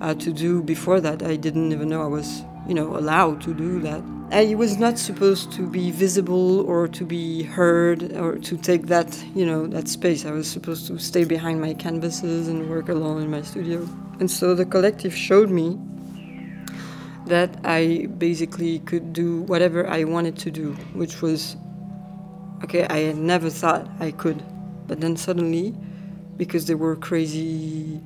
uh, 0.01 0.13
to 0.15 0.31
do 0.31 0.63
before 0.63 1.01
that. 1.01 1.23
I 1.23 1.35
didn't 1.35 1.71
even 1.71 1.89
know 1.89 2.01
I 2.01 2.07
was, 2.07 2.43
you 2.67 2.73
know, 2.73 2.95
allowed 2.95 3.41
to 3.41 3.53
do 3.53 3.79
that. 3.81 4.01
I 4.33 4.55
was 4.55 4.79
not 4.79 4.97
supposed 4.97 5.51
to 5.51 5.67
be 5.69 5.91
visible 5.91 6.61
or 6.61 6.87
to 6.87 7.05
be 7.05 7.43
heard 7.43 8.13
or 8.17 8.39
to 8.39 8.57
take 8.57 8.87
that, 8.87 9.23
you 9.35 9.45
know, 9.45 9.67
that 9.67 9.87
space. 9.87 10.25
I 10.25 10.31
was 10.31 10.49
supposed 10.49 10.87
to 10.87 10.97
stay 10.97 11.23
behind 11.23 11.61
my 11.61 11.75
canvases 11.75 12.47
and 12.47 12.67
work 12.67 12.89
alone 12.89 13.21
in 13.21 13.29
my 13.29 13.43
studio. 13.43 13.87
And 14.19 14.31
so 14.31 14.55
the 14.55 14.65
collective 14.65 15.15
showed 15.15 15.51
me 15.51 15.77
that 17.27 17.59
I 17.63 18.07
basically 18.17 18.79
could 18.79 19.13
do 19.13 19.43
whatever 19.43 19.87
I 19.87 20.03
wanted 20.03 20.35
to 20.39 20.49
do, 20.49 20.71
which 20.93 21.21
was 21.21 21.55
okay, 22.63 22.87
I 22.87 23.01
had 23.09 23.17
never 23.17 23.51
thought 23.51 23.87
I 23.99 24.09
could. 24.09 24.43
But 24.87 24.99
then 24.99 25.15
suddenly, 25.15 25.75
because 26.37 26.65
there 26.65 26.77
were 26.77 26.95
crazy, 26.95 28.01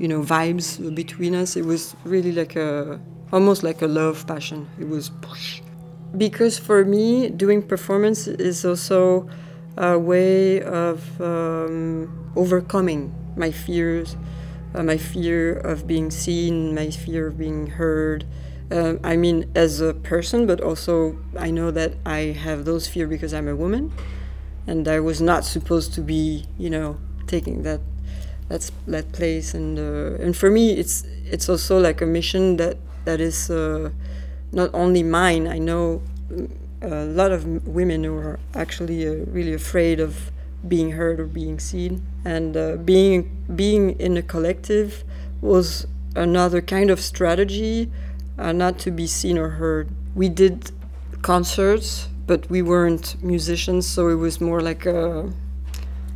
you 0.00 0.08
know, 0.08 0.22
vibes 0.22 0.92
between 0.96 1.36
us, 1.36 1.54
it 1.54 1.64
was 1.64 1.94
really 2.02 2.32
like 2.32 2.56
a 2.56 2.98
almost 3.32 3.62
like 3.62 3.82
a 3.82 3.86
love 3.86 4.26
passion. 4.26 4.68
It 4.78 4.88
was 4.88 5.10
because 6.16 6.58
for 6.58 6.84
me, 6.84 7.28
doing 7.28 7.62
performance 7.62 8.26
is 8.26 8.64
also 8.64 9.28
a 9.76 9.98
way 9.98 10.60
of 10.62 11.20
um, 11.20 12.30
overcoming 12.36 13.14
my 13.36 13.50
fears, 13.50 14.16
uh, 14.74 14.82
my 14.82 14.96
fear 14.96 15.54
of 15.54 15.86
being 15.86 16.10
seen, 16.10 16.74
my 16.74 16.90
fear 16.90 17.28
of 17.28 17.38
being 17.38 17.68
heard. 17.68 18.24
Uh, 18.70 18.94
I 19.02 19.16
mean, 19.16 19.50
as 19.54 19.80
a 19.80 19.94
person, 19.94 20.46
but 20.46 20.60
also 20.60 21.18
I 21.36 21.50
know 21.50 21.70
that 21.70 21.94
I 22.06 22.36
have 22.44 22.64
those 22.64 22.86
fears 22.86 23.08
because 23.08 23.34
I'm 23.34 23.48
a 23.48 23.56
woman, 23.56 23.92
and 24.66 24.86
I 24.86 25.00
was 25.00 25.20
not 25.20 25.44
supposed 25.44 25.92
to 25.94 26.00
be, 26.00 26.44
you 26.58 26.70
know, 26.70 26.98
taking 27.26 27.62
that 27.62 27.80
that 28.48 28.70
that 28.86 29.12
place. 29.12 29.54
And 29.54 29.78
uh, 29.78 30.22
and 30.22 30.36
for 30.36 30.50
me, 30.50 30.72
it's 30.72 31.04
it's 31.24 31.48
also 31.48 31.80
like 31.80 32.00
a 32.00 32.06
mission 32.06 32.56
that 32.58 32.76
that 33.04 33.20
is 33.20 33.50
uh, 33.50 33.90
not 34.52 34.70
only 34.74 35.02
mine. 35.02 35.46
I 35.46 35.58
know 35.58 36.02
mm, 36.30 36.50
a 36.82 37.04
lot 37.04 37.32
of 37.32 37.66
women 37.66 38.04
who 38.04 38.16
are 38.16 38.38
actually 38.54 39.06
uh, 39.06 39.24
really 39.26 39.54
afraid 39.54 40.00
of 40.00 40.30
being 40.66 40.92
heard 40.92 41.20
or 41.20 41.26
being 41.26 41.58
seen, 41.58 42.02
and 42.24 42.56
uh, 42.56 42.76
being 42.76 43.30
being 43.54 43.98
in 43.98 44.16
a 44.16 44.22
collective 44.22 45.04
was 45.40 45.86
another 46.14 46.60
kind 46.60 46.90
of 46.90 47.00
strategy, 47.00 47.90
uh, 48.38 48.52
not 48.52 48.78
to 48.80 48.90
be 48.90 49.06
seen 49.06 49.38
or 49.38 49.50
heard. 49.50 49.88
We 50.14 50.28
did 50.28 50.70
concerts, 51.22 52.08
but 52.26 52.48
we 52.50 52.62
weren't 52.62 53.22
musicians, 53.22 53.86
so 53.86 54.08
it 54.08 54.16
was 54.16 54.40
more 54.40 54.60
like 54.60 54.86
a 54.86 55.32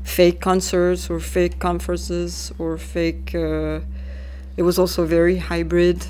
fake 0.03 0.41
concerts 0.41 1.09
or 1.09 1.19
fake 1.19 1.59
conferences 1.59 2.53
or 2.59 2.77
fake 2.77 3.35
uh, 3.35 3.81
it 4.57 4.63
was 4.63 4.79
also 4.79 5.05
very 5.05 5.39
hybrid. 5.39 6.07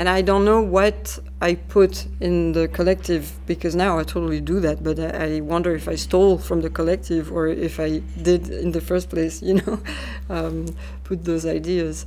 And 0.00 0.08
I 0.08 0.22
don't 0.22 0.46
know 0.46 0.62
what 0.62 1.18
I 1.42 1.56
put 1.56 2.06
in 2.20 2.52
the 2.52 2.68
collective 2.68 3.38
because 3.44 3.76
now 3.76 3.98
I 3.98 4.02
totally 4.02 4.40
do 4.40 4.58
that, 4.60 4.82
but 4.82 4.98
I, 4.98 5.36
I 5.36 5.40
wonder 5.40 5.74
if 5.74 5.88
I 5.88 5.96
stole 5.96 6.38
from 6.38 6.62
the 6.62 6.70
collective 6.70 7.30
or 7.30 7.48
if 7.48 7.78
I 7.78 7.98
did 8.22 8.48
in 8.48 8.72
the 8.72 8.80
first 8.80 9.10
place, 9.10 9.42
you 9.48 9.60
know, 9.60 9.78
um, 10.30 10.74
put 11.04 11.26
those 11.26 11.44
ideas. 11.44 12.06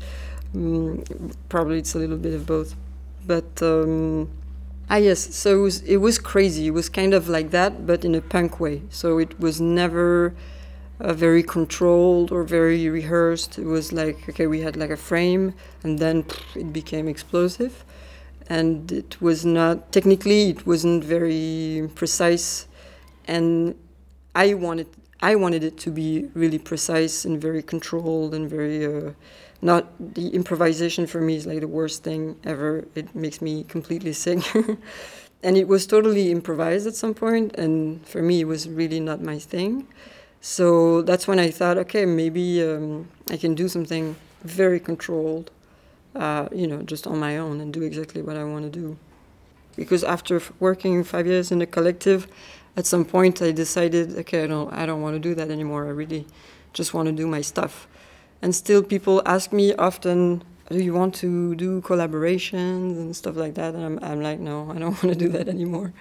Mm, 0.56 1.36
probably 1.50 1.78
it's 1.78 1.94
a 1.94 2.00
little 2.00 2.18
bit 2.18 2.34
of 2.34 2.48
both. 2.48 2.74
But 3.28 3.62
um, 3.62 4.28
ah 4.90 4.96
yes, 4.96 5.36
so 5.36 5.60
it 5.60 5.62
was, 5.62 5.82
it 5.84 5.98
was 5.98 6.18
crazy. 6.18 6.66
It 6.66 6.72
was 6.72 6.90
kind 6.90 7.14
of 7.14 7.30
like 7.30 7.52
that, 7.52 7.86
but 7.86 8.04
in 8.04 8.16
a 8.16 8.22
punk 8.22 8.60
way. 8.60 8.82
So 8.90 9.20
it 9.20 9.40
was 9.40 9.62
never 9.62 10.34
uh, 11.00 11.14
very 11.14 11.44
controlled 11.44 12.32
or 12.32 12.44
very 12.44 12.90
rehearsed. 12.90 13.58
It 13.58 13.66
was 13.66 13.92
like 13.92 14.30
okay, 14.30 14.48
we 14.48 14.62
had 14.62 14.76
like 14.76 14.90
a 14.90 14.98
frame, 14.98 15.54
and 15.84 16.00
then 16.00 16.24
pff, 16.24 16.56
it 16.56 16.74
became 16.74 17.08
explosive, 17.08 17.84
and 18.48 18.92
it 18.92 19.22
was 19.22 19.46
not 19.46 19.92
technically 19.92 20.50
it 20.50 20.66
wasn't 20.66 21.04
very 21.04 21.90
precise, 21.96 22.68
and 23.28 23.76
I 24.36 24.54
wanted 24.54 24.88
I 25.22 25.36
wanted 25.36 25.64
it 25.64 25.78
to 25.80 25.92
be 25.92 26.30
really 26.34 26.60
precise 26.60 27.26
and 27.26 27.42
very 27.42 27.64
controlled 27.64 28.34
and 28.34 28.50
very. 28.50 28.86
Uh, 28.86 29.14
not 29.64 29.86
the 30.16 30.28
improvisation 30.28 31.08
for 31.08 31.22
me 31.22 31.38
is 31.38 31.46
like 31.48 31.62
the 31.62 31.70
worst 31.70 32.04
thing 32.04 32.36
ever. 32.44 32.86
It 32.96 33.16
makes 33.16 33.42
me 33.42 33.64
completely 33.64 34.12
sick. 34.26 34.44
and 35.42 35.58
it 35.58 35.68
was 35.68 35.88
totally 35.88 36.32
improvised 36.32 36.86
at 36.86 36.96
some 36.96 37.14
point, 37.14 37.56
and 37.56 38.06
for 38.06 38.22
me, 38.22 38.42
it 38.42 38.46
was 38.46 38.68
really 38.68 39.00
not 39.00 39.22
my 39.22 39.40
thing. 39.40 39.88
So 40.46 41.02
that's 41.04 41.26
when 41.26 41.40
I 41.40 41.52
thought, 41.52 41.78
okay, 41.78 42.06
maybe 42.06 42.62
um, 42.62 43.08
I 43.30 43.38
can 43.38 43.56
do 43.56 43.70
something 43.70 44.18
very 44.44 44.78
controlled, 44.78 45.52
uh, 46.16 46.50
you 46.52 46.68
know, 46.68 46.82
just 46.82 47.08
on 47.08 47.18
my 47.18 47.38
own 47.38 47.62
and 47.62 47.74
do 47.74 47.82
exactly 47.82 48.22
what 48.22 48.36
I 48.36 48.44
want 48.44 48.66
to 48.66 48.70
do. 48.70 48.98
Because 49.78 50.04
after 50.04 50.42
working 50.60 51.02
five 51.06 51.28
years 51.28 51.50
in 51.54 51.62
a 51.62 51.66
collective, 51.66 52.28
at 52.76 52.86
some 52.86 53.06
point 53.06 53.42
I 53.42 53.54
decided, 53.54 54.18
okay, 54.18 54.44
I 54.44 54.48
don't, 54.48 54.74
I 54.74 54.86
don't 54.86 55.02
want 55.02 55.16
to 55.16 55.20
do 55.20 55.34
that 55.34 55.50
anymore. 55.50 55.86
I 55.86 55.92
really 55.92 56.28
just 56.74 56.94
want 56.94 57.06
to 57.06 57.14
do 57.14 57.26
my 57.26 57.40
stuff. 57.40 57.88
And 58.42 58.54
still, 58.54 58.84
people 58.84 59.22
ask 59.26 59.54
me 59.54 59.74
often, 59.76 60.44
do 60.70 60.84
you 60.84 60.94
want 60.94 61.16
to 61.16 61.56
do 61.56 61.80
collaborations 61.80 62.98
and 62.98 63.16
stuff 63.16 63.38
like 63.38 63.54
that? 63.56 63.76
And 63.76 63.86
I'm, 63.86 64.00
I'm 64.04 64.22
like, 64.22 64.40
no, 64.40 64.70
I 64.72 64.78
don't 64.78 64.92
want 65.04 65.14
to 65.14 65.16
do 65.16 65.30
that 65.30 65.48
anymore. 65.48 65.94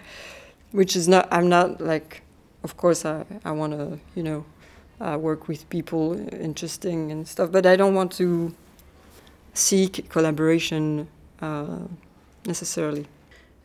Which 0.73 0.97
is 0.97 1.07
not, 1.07 1.29
I'm 1.31 1.49
not 1.49 1.81
like 1.81 2.23
of 2.65 2.77
course 2.77 3.05
I, 3.05 3.25
I 3.45 3.53
want 3.53 3.73
to 3.73 3.99
you 4.15 4.23
know 4.23 4.45
uh, 5.01 5.19
work 5.19 5.49
with 5.49 5.69
people 5.69 6.15
interesting 6.33 7.11
and 7.11 7.27
stuff 7.27 7.51
but 7.51 7.67
I 7.67 7.77
don't 7.77 7.95
want 7.95 8.13
to 8.13 8.55
seek 9.55 10.09
collaboration 10.09 11.09
uh, 11.41 11.79
necessarily. 12.47 13.07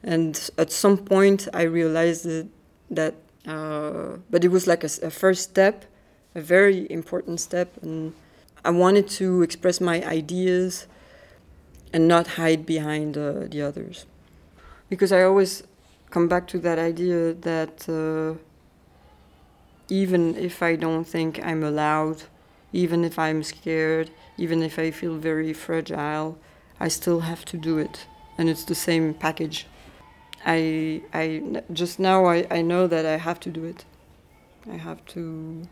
And 0.04 0.50
at 0.58 0.72
some 0.72 0.98
point 0.98 1.48
I 1.54 1.64
realized 1.64 2.26
that, 2.26 2.48
that 2.92 3.16
uh, 3.48 4.18
but 4.30 4.44
it 4.44 4.50
was 4.50 4.68
like 4.68 4.84
a, 4.84 4.90
a, 5.04 5.10
first 5.10 5.44
step 5.44 5.86
a 6.36 6.42
very 6.42 6.90
important 6.92 7.40
step 7.40 7.72
and 7.82 8.14
I 8.64 8.72
wanted 8.72 9.08
to 9.22 9.42
express 9.44 9.80
my 9.80 10.04
ideas 10.04 10.88
and 11.94 12.08
not 12.08 12.28
hide 12.28 12.66
behind 12.66 13.18
uh, 13.18 13.46
the 13.50 13.62
others. 13.62 14.06
Because 14.90 15.12
I 15.12 15.24
always 15.24 15.64
come 16.10 16.28
back 16.28 16.48
to 16.48 16.60
that 16.60 16.78
idea 16.78 17.34
that 17.34 17.88
uh, 17.88 18.38
even 19.90 20.36
if 20.36 20.62
I 20.62 20.76
don't 20.76 21.06
think 21.06 21.44
I'm 21.44 21.64
allowed, 21.64 22.24
even 22.74 23.04
if 23.04 23.18
I'm 23.18 23.44
scared, 23.44 24.12
even 24.38 24.62
if 24.62 24.78
I 24.78 24.92
feel 24.92 25.18
very 25.18 25.54
fragile, 25.54 26.38
I 26.80 26.90
still 26.90 27.22
have 27.22 27.46
to 27.46 27.58
do 27.58 27.78
it. 27.78 28.06
And 28.38 28.50
it's 28.50 28.64
the 28.64 28.76
same 28.76 29.14
package. 29.14 29.66
I, 30.46 31.02
I 31.14 31.64
just 31.74 32.00
now 32.00 32.26
I, 32.26 32.46
I 32.52 32.62
know 32.62 32.88
that 32.88 33.06
I 33.06 33.18
have 33.18 33.40
to 33.42 33.50
do 33.50 33.66
it. 33.66 33.86
I 34.72 34.78
have 34.78 35.04
to, 35.08 35.68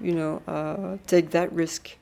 you 0.00 0.14
know, 0.14 0.42
uh, 0.46 0.98
take 1.06 1.30
that 1.30 1.52
risk. 1.52 1.96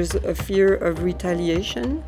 There's 0.00 0.14
a 0.24 0.34
fear 0.34 0.76
of 0.76 1.02
retaliation, 1.02 2.02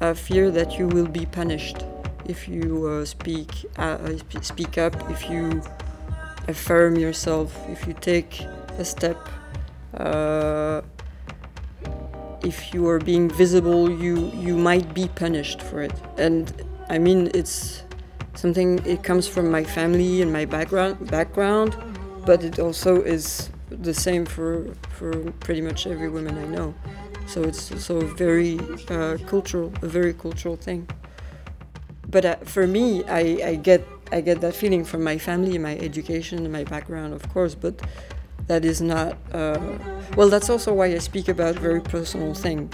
a 0.00 0.14
fear 0.14 0.50
that 0.50 0.78
you 0.78 0.88
will 0.88 1.06
be 1.06 1.26
punished 1.26 1.84
if 2.24 2.48
you 2.48 2.86
uh, 2.86 3.04
speak 3.04 3.50
uh, 3.76 3.98
speak 4.40 4.78
up, 4.78 4.94
if 5.10 5.28
you 5.28 5.60
affirm 6.48 6.96
yourself, 6.96 7.54
if 7.68 7.86
you 7.86 7.92
take 7.92 8.40
a 8.78 8.84
step. 8.86 9.18
Uh, 9.92 10.80
if 12.42 12.72
you 12.72 12.88
are 12.88 12.98
being 12.98 13.28
visible, 13.28 13.90
you 13.90 14.32
you 14.46 14.56
might 14.56 14.94
be 14.94 15.06
punished 15.08 15.60
for 15.60 15.82
it. 15.82 15.96
And 16.16 16.50
I 16.88 16.96
mean, 16.96 17.30
it's 17.34 17.82
something. 18.34 18.80
It 18.86 19.02
comes 19.02 19.28
from 19.28 19.50
my 19.50 19.64
family 19.64 20.22
and 20.22 20.32
my 20.32 20.46
background 20.46 21.10
background, 21.10 21.76
but 22.24 22.42
it 22.42 22.58
also 22.58 23.02
is 23.02 23.50
the 23.68 23.94
same 23.94 24.24
for 24.24 24.72
for 24.96 25.10
pretty 25.44 25.60
much 25.60 25.86
every 25.86 26.08
woman 26.08 26.38
I 26.38 26.46
know. 26.46 26.74
So 27.26 27.42
it's 27.42 27.72
also 27.72 28.00
very 28.00 28.58
uh, 28.88 29.18
cultural, 29.26 29.72
a 29.82 29.88
very 29.88 30.12
cultural 30.14 30.56
thing. 30.56 30.88
But 32.08 32.24
uh, 32.24 32.36
for 32.44 32.66
me, 32.66 33.04
I, 33.04 33.40
I 33.44 33.54
get 33.56 33.86
I 34.12 34.20
get 34.20 34.40
that 34.42 34.54
feeling 34.54 34.84
from 34.84 35.02
my 35.02 35.18
family, 35.18 35.58
my 35.58 35.76
education, 35.78 36.50
my 36.52 36.64
background, 36.64 37.14
of 37.14 37.28
course. 37.30 37.54
But 37.54 37.80
that 38.46 38.64
is 38.64 38.80
not 38.80 39.16
uh, 39.32 39.58
well. 40.16 40.28
That's 40.28 40.50
also 40.50 40.72
why 40.74 40.86
I 40.86 40.98
speak 40.98 41.28
about 41.28 41.56
very 41.56 41.80
personal 41.80 42.34
thing. 42.34 42.72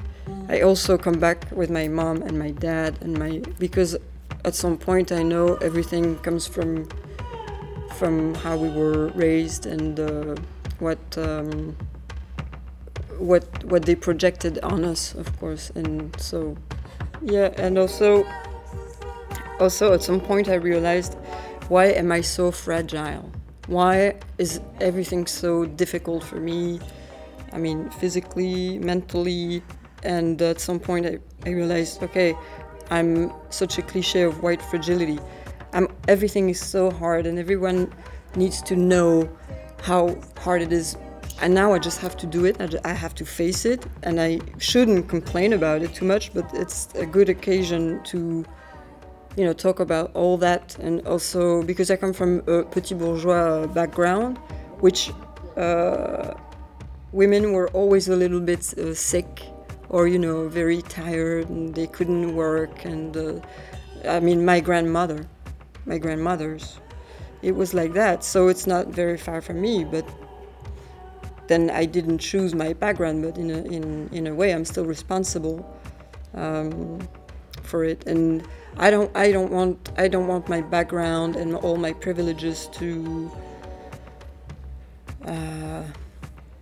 I 0.49 0.61
also 0.63 0.99
come 0.99 1.19
back 1.19 1.51
with 1.53 1.71
my 1.71 1.87
mom 1.89 2.23
and 2.23 2.39
my 2.39 2.51
dad 2.51 2.99
and 3.03 3.17
my 3.17 3.41
because 3.59 3.97
at 4.45 4.55
some 4.55 4.77
point 4.77 5.13
I 5.13 5.23
know 5.23 5.55
everything 5.57 6.19
comes 6.19 6.47
from 6.47 6.89
from 7.97 8.35
how 8.35 8.57
we 8.57 8.69
were 8.69 9.09
raised 9.09 9.67
and 9.67 9.99
uh, 10.01 10.35
what 10.79 10.99
um, 11.19 11.77
what 13.21 13.65
what 13.65 13.85
they 13.85 13.95
projected 13.95 14.59
on 14.61 14.85
us, 14.85 15.15
of 15.15 15.39
course. 15.39 15.71
And 15.75 16.19
so, 16.21 16.57
yeah, 17.23 17.53
and 17.57 17.79
also 17.79 18.25
also 19.61 19.93
at 19.93 20.03
some 20.03 20.21
point 20.21 20.49
I 20.49 20.55
realized 20.55 21.17
why 21.69 21.87
am 21.87 22.11
I 22.11 22.23
so 22.23 22.51
fragile? 22.51 23.31
Why 23.69 24.17
is 24.39 24.61
everything 24.81 25.27
so 25.27 25.67
difficult 25.67 26.25
for 26.25 26.41
me? 26.41 26.81
I 27.53 27.59
mean, 27.59 27.91
physically, 27.91 28.79
mentally, 28.79 29.63
and 30.03 30.41
at 30.43 30.61
some 30.61 30.81
point 30.81 31.07
I, 31.07 31.19
I 31.47 31.51
realized, 31.51 32.03
okay, 32.03 32.35
I'm 32.91 33.33
such 33.51 33.79
a 33.79 33.83
cliche 33.83 34.23
of 34.23 34.43
white 34.43 34.63
fragility. 34.63 35.21
I'm, 35.73 35.87
everything 36.09 36.49
is 36.49 36.61
so 36.61 36.91
hard, 36.91 37.27
and 37.27 37.39
everyone 37.39 37.93
needs 38.35 38.63
to 38.63 38.75
know 38.75 39.29
how 39.83 40.19
hard 40.39 40.63
it 40.63 40.73
is. 40.73 40.97
And 41.41 41.55
now 41.55 41.73
I 41.73 41.79
just 41.79 42.01
have 42.01 42.17
to 42.19 42.27
do 42.27 42.45
it. 42.45 42.61
I, 42.61 42.67
ju- 42.67 42.81
I 42.85 42.93
have 42.93 43.15
to 43.15 43.25
face 43.25 43.65
it, 43.65 43.87
and 44.03 44.21
I 44.21 44.41
shouldn't 44.59 45.09
complain 45.09 45.55
about 45.55 45.83
it 45.83 45.95
too 45.95 46.05
much. 46.05 46.35
But 46.35 46.51
it's 46.53 46.89
a 46.95 47.07
good 47.07 47.29
occasion 47.31 48.03
to, 48.05 48.45
you 49.37 49.45
know, 49.45 49.55
talk 49.55 49.81
about 49.81 50.11
all 50.15 50.37
that, 50.39 50.77
and 50.79 51.07
also 51.07 51.63
because 51.63 51.91
I 51.91 51.97
come 51.97 52.13
from 52.13 52.43
a 52.47 52.65
petit 52.65 52.95
bourgeois 52.95 53.67
background, 53.69 54.37
which 54.81 55.11
uh, 55.57 56.35
women 57.13 57.53
were 57.53 57.69
always 57.69 58.09
a 58.09 58.17
little 58.17 58.41
bit 58.41 58.77
uh, 58.79 58.95
sick 58.95 59.43
or 59.91 60.07
you 60.07 60.19
know 60.19 60.49
very 60.49 60.81
tired 60.83 61.49
and 61.49 61.75
they 61.75 61.87
couldn't 61.87 62.35
work 62.35 62.85
and 62.85 63.17
uh, 63.17 63.35
i 64.09 64.21
mean 64.21 64.45
my 64.45 64.61
grandmother 64.61 65.27
my 65.85 65.99
grandmother's 65.99 66.79
it 67.43 67.55
was 67.55 67.75
like 67.75 67.93
that 67.93 68.23
so 68.25 68.49
it's 68.49 68.67
not 68.67 68.87
very 68.87 69.19
far 69.19 69.41
from 69.41 69.61
me 69.61 69.85
but 69.85 70.07
then 71.51 71.71
i 71.71 71.85
didn't 71.85 72.19
choose 72.19 72.55
my 72.55 72.73
background 72.73 73.23
but 73.23 73.37
in 73.37 73.51
a, 73.51 73.59
in, 73.77 74.09
in 74.13 74.27
a 74.27 74.35
way 74.35 74.53
i'm 74.53 74.65
still 74.65 74.87
responsible 74.87 75.59
um, 76.35 76.99
for 77.63 77.85
it 77.85 78.07
and 78.07 78.47
i 78.77 78.91
don't 78.91 79.11
i 79.17 79.31
don't 79.33 79.51
want 79.51 79.91
i 79.97 80.07
don't 80.07 80.27
want 80.27 80.49
my 80.49 80.61
background 80.61 81.37
and 81.37 81.55
all 81.57 81.77
my 81.77 81.93
privileges 81.93 82.69
to 82.73 83.31
uh, 85.27 85.83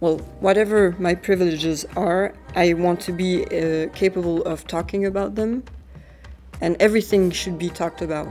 well, 0.01 0.19
whatever 0.41 0.95
my 0.99 1.15
privileges 1.15 1.85
are, 1.97 2.35
I 2.55 2.75
want 2.75 3.01
to 3.03 3.13
be 3.13 3.45
uh, 3.45 3.89
capable 3.95 4.43
of 4.45 4.67
talking 4.67 5.07
about 5.07 5.35
them, 5.35 5.65
and 6.61 6.77
everything 6.81 7.31
should 7.31 7.59
be 7.59 7.69
talked 7.69 8.01
about. 8.01 8.29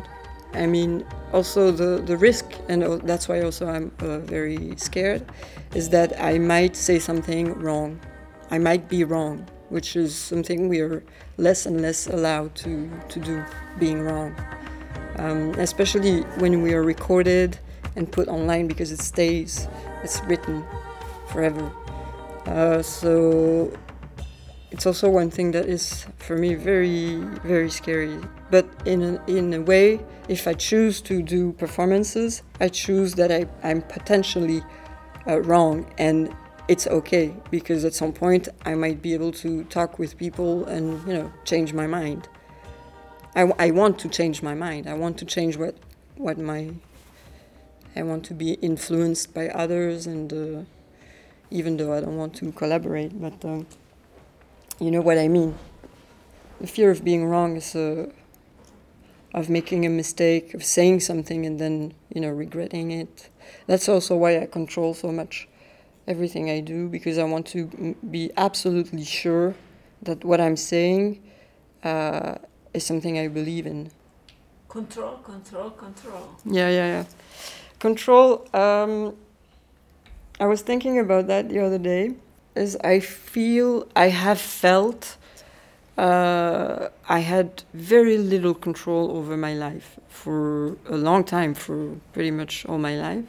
I 0.54 0.66
mean, 0.66 1.06
also 1.34 1.72
the, 1.72 2.02
the 2.02 2.18
risk, 2.18 2.46
and 2.70 3.02
that's 3.02 3.28
why 3.28 3.42
also 3.42 3.68
I'm 3.68 3.92
uh, 4.00 4.20
very 4.20 4.76
scared, 4.78 5.26
is 5.76 5.90
that 5.90 6.20
I 6.22 6.38
might 6.38 6.76
say 6.76 7.00
something 7.00 7.54
wrong. 7.60 8.00
I 8.50 8.58
might 8.58 8.88
be 8.88 9.04
wrong, 9.04 9.46
which 9.70 9.96
is 9.96 10.16
something 10.16 10.70
we 10.70 10.80
are 10.80 11.04
less 11.38 11.66
and 11.66 11.82
less 11.82 12.08
allowed 12.08 12.56
to, 12.56 12.90
to 13.10 13.20
do, 13.20 13.44
being 13.78 14.02
wrong. 14.02 14.36
Um, 15.18 15.52
especially 15.56 16.22
when 16.40 16.62
we 16.62 16.74
are 16.74 16.84
recorded 16.84 17.58
and 17.96 18.12
put 18.12 18.28
online 18.28 18.68
because 18.68 18.92
it 18.92 19.00
stays, 19.00 19.68
it's 20.04 20.22
written 20.26 20.64
forever. 21.28 21.72
Uh, 22.46 22.82
so 22.82 23.72
it's 24.72 24.86
also 24.86 25.10
one 25.10 25.30
thing 25.30 25.52
that 25.52 25.66
is 25.66 26.06
for 26.18 26.38
me 26.38 26.56
very 26.56 27.18
very 27.44 27.70
scary. 27.70 28.20
But 28.50 28.68
in 28.86 29.02
a, 29.02 29.26
in 29.28 29.54
a 29.54 29.62
way, 29.62 30.00
if 30.28 30.48
I 30.48 30.54
choose 30.54 31.02
to 31.02 31.22
do 31.22 31.54
performances, 31.54 32.44
I 32.60 32.70
choose 32.70 33.16
that 33.16 33.32
I, 33.32 33.46
I'm 33.64 33.82
potentially 33.82 34.62
uh, 35.28 35.42
wrong 35.42 35.92
and 35.98 36.34
it's 36.68 36.88
okay 36.88 37.34
because 37.50 37.86
at 37.86 37.94
some 37.94 38.12
point 38.12 38.50
I 38.66 38.76
might 38.76 39.02
be 39.02 39.14
able 39.14 39.32
to 39.34 39.64
talk 39.66 40.00
with 40.00 40.18
people 40.18 40.66
and 40.66 41.06
you 41.08 41.14
know 41.14 41.32
change 41.46 41.74
my 41.74 41.88
mind. 41.88 42.28
I, 43.36 43.52
I 43.60 43.72
want 43.72 44.00
to 44.00 44.10
change 44.10 44.42
my 44.42 44.54
mind. 44.54 44.88
I 44.88 44.94
want 44.94 45.18
to 45.20 45.26
change 45.26 45.58
what 45.58 45.76
what 46.16 46.38
my 46.38 46.72
I 47.96 48.04
want 48.04 48.26
to 48.26 48.34
be 48.34 48.54
influenced 48.54 49.34
by 49.34 49.50
others 49.50 50.08
and. 50.08 50.34
Uh, 50.34 50.66
even 51.50 51.78
though 51.78 51.94
I 51.94 52.02
don't 52.02 52.18
want 52.18 52.36
to 52.36 52.52
collaborate, 52.52 53.20
but 53.20 53.44
um, 53.46 53.68
you 54.80 54.92
know 54.92 55.02
what 55.02 55.18
I 55.18 55.28
mean. 55.28 55.58
The 56.62 56.68
fear 56.68 56.92
of 56.92 57.04
being 57.04 57.26
wrong 57.26 57.56
is 57.58 57.76
uh, 57.76 58.10
of 59.34 59.50
making 59.50 59.86
a 59.86 59.90
mistake, 59.90 60.54
of 60.54 60.64
saying 60.64 61.02
something 61.02 61.46
and 61.46 61.60
then 61.60 61.94
you 62.14 62.22
know 62.22 62.30
regretting 62.30 62.92
it. 62.92 63.30
That's 63.68 63.88
also 63.88 64.16
why 64.16 64.40
I 64.40 64.46
control 64.46 64.94
so 64.94 65.12
much 65.12 65.48
everything 66.08 66.50
I 66.50 66.62
do 66.62 66.88
because 66.88 67.18
I 67.18 67.24
want 67.24 67.46
to 67.48 67.70
m- 67.78 67.96
be 68.10 68.32
absolutely 68.38 69.04
sure 69.04 69.56
that 70.02 70.24
what 70.24 70.40
I'm 70.40 70.56
saying 70.56 71.22
uh, 71.84 72.36
is 72.74 72.86
something 72.86 73.20
I 73.20 73.28
believe 73.28 73.66
in. 73.68 73.92
Control, 74.70 75.18
control, 75.18 75.70
control. 75.72 76.30
Yeah, 76.46 76.70
yeah, 76.70 76.88
yeah. 76.88 77.06
Control. 77.80 78.48
Um, 78.54 79.16
I 80.40 80.46
was 80.46 80.62
thinking 80.62 81.00
about 81.00 81.28
that 81.28 81.50
the 81.50 81.60
other 81.60 81.78
day. 81.78 82.16
Is 82.58 82.76
I 82.84 83.00
feel 83.00 83.88
I 83.96 84.08
have 84.10 84.42
felt 84.42 85.18
uh, 85.98 86.90
I 87.08 87.20
had 87.20 87.64
very 87.74 88.18
little 88.18 88.54
control 88.54 89.12
over 89.18 89.38
my 89.38 89.54
life 89.54 90.00
for 90.10 90.78
a 90.88 90.98
long 90.98 91.24
time, 91.24 91.54
for 91.54 91.96
pretty 92.14 92.32
much 92.32 92.66
all 92.66 92.78
my 92.78 92.96
life. 92.96 93.26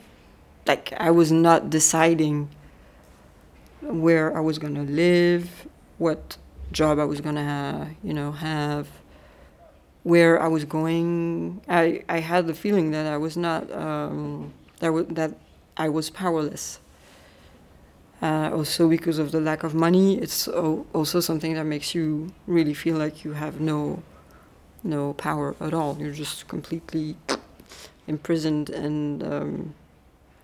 Like 0.67 0.93
I 0.99 1.11
was 1.11 1.31
not 1.31 1.71
deciding 1.71 2.49
where 3.81 4.37
I 4.37 4.41
was 4.41 4.59
gonna 4.59 4.83
live, 4.83 5.67
what 5.99 6.37
job 6.73 6.99
I 6.99 7.05
was 7.05 7.21
gonna, 7.21 7.91
you 8.03 8.13
know, 8.13 8.33
have 8.33 8.89
where 10.03 10.41
I 10.41 10.49
was 10.49 10.65
going. 10.65 11.61
I, 11.69 12.03
I 12.09 12.21
had 12.21 12.47
the 12.47 12.55
feeling 12.55 12.91
that 12.93 13.07
I 13.07 13.17
was 13.17 13.37
not 13.37 13.71
um, 13.73 14.53
that 14.81 14.89
w- 14.89 15.07
that 15.11 15.35
I 15.77 15.89
was 15.89 16.11
powerless. 16.11 16.81
Uh, 18.21 18.51
also 18.53 18.89
because 18.89 19.19
of 19.19 19.31
the 19.31 19.41
lack 19.41 19.63
of 19.63 19.75
money, 19.75 20.19
it's 20.19 20.49
al- 20.49 20.85
also 20.93 21.21
something 21.21 21.55
that 21.55 21.65
makes 21.65 21.95
you 21.95 22.33
really 22.49 22.75
feel 22.75 22.97
like 22.97 23.25
you 23.25 23.33
have 23.35 23.61
no 23.61 24.03
no 24.83 25.13
power 25.15 25.55
at 25.61 25.73
all. 25.75 25.97
You're 26.01 26.13
just 26.13 26.49
completely 26.49 27.17
imprisoned 28.09 28.71
and 28.71 29.23
um, 29.23 29.75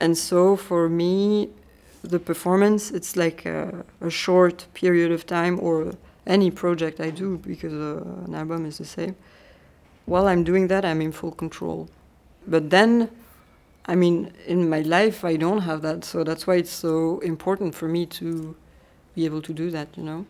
and 0.00 0.16
so 0.16 0.56
for 0.56 0.88
me, 0.88 1.48
the 2.02 2.20
performance 2.20 2.92
it's 2.92 3.16
like 3.16 3.44
a, 3.46 3.84
a 4.00 4.10
short 4.10 4.66
period 4.74 5.10
of 5.10 5.26
time 5.26 5.58
or 5.60 5.94
any 6.26 6.50
project 6.50 7.00
I 7.00 7.10
do 7.10 7.38
because 7.38 7.72
uh, 7.72 8.24
an 8.26 8.34
album 8.34 8.66
is 8.66 8.78
the 8.78 8.84
same 8.84 9.16
while 10.06 10.26
I'm 10.26 10.44
doing 10.44 10.68
that, 10.68 10.84
I'm 10.84 11.00
in 11.00 11.12
full 11.12 11.32
control. 11.32 11.88
But 12.46 12.70
then, 12.70 13.10
I 13.86 13.94
mean, 13.94 14.32
in 14.46 14.68
my 14.68 14.80
life, 14.80 15.24
I 15.24 15.36
don't 15.36 15.60
have 15.62 15.82
that. 15.82 16.04
So 16.04 16.22
that's 16.24 16.46
why 16.46 16.56
it's 16.56 16.70
so 16.70 17.18
important 17.20 17.74
for 17.74 17.88
me 17.88 18.06
to 18.06 18.56
be 19.14 19.24
able 19.24 19.42
to 19.42 19.52
do 19.54 19.70
that, 19.70 19.96
you 19.96 20.02
know? 20.02 20.26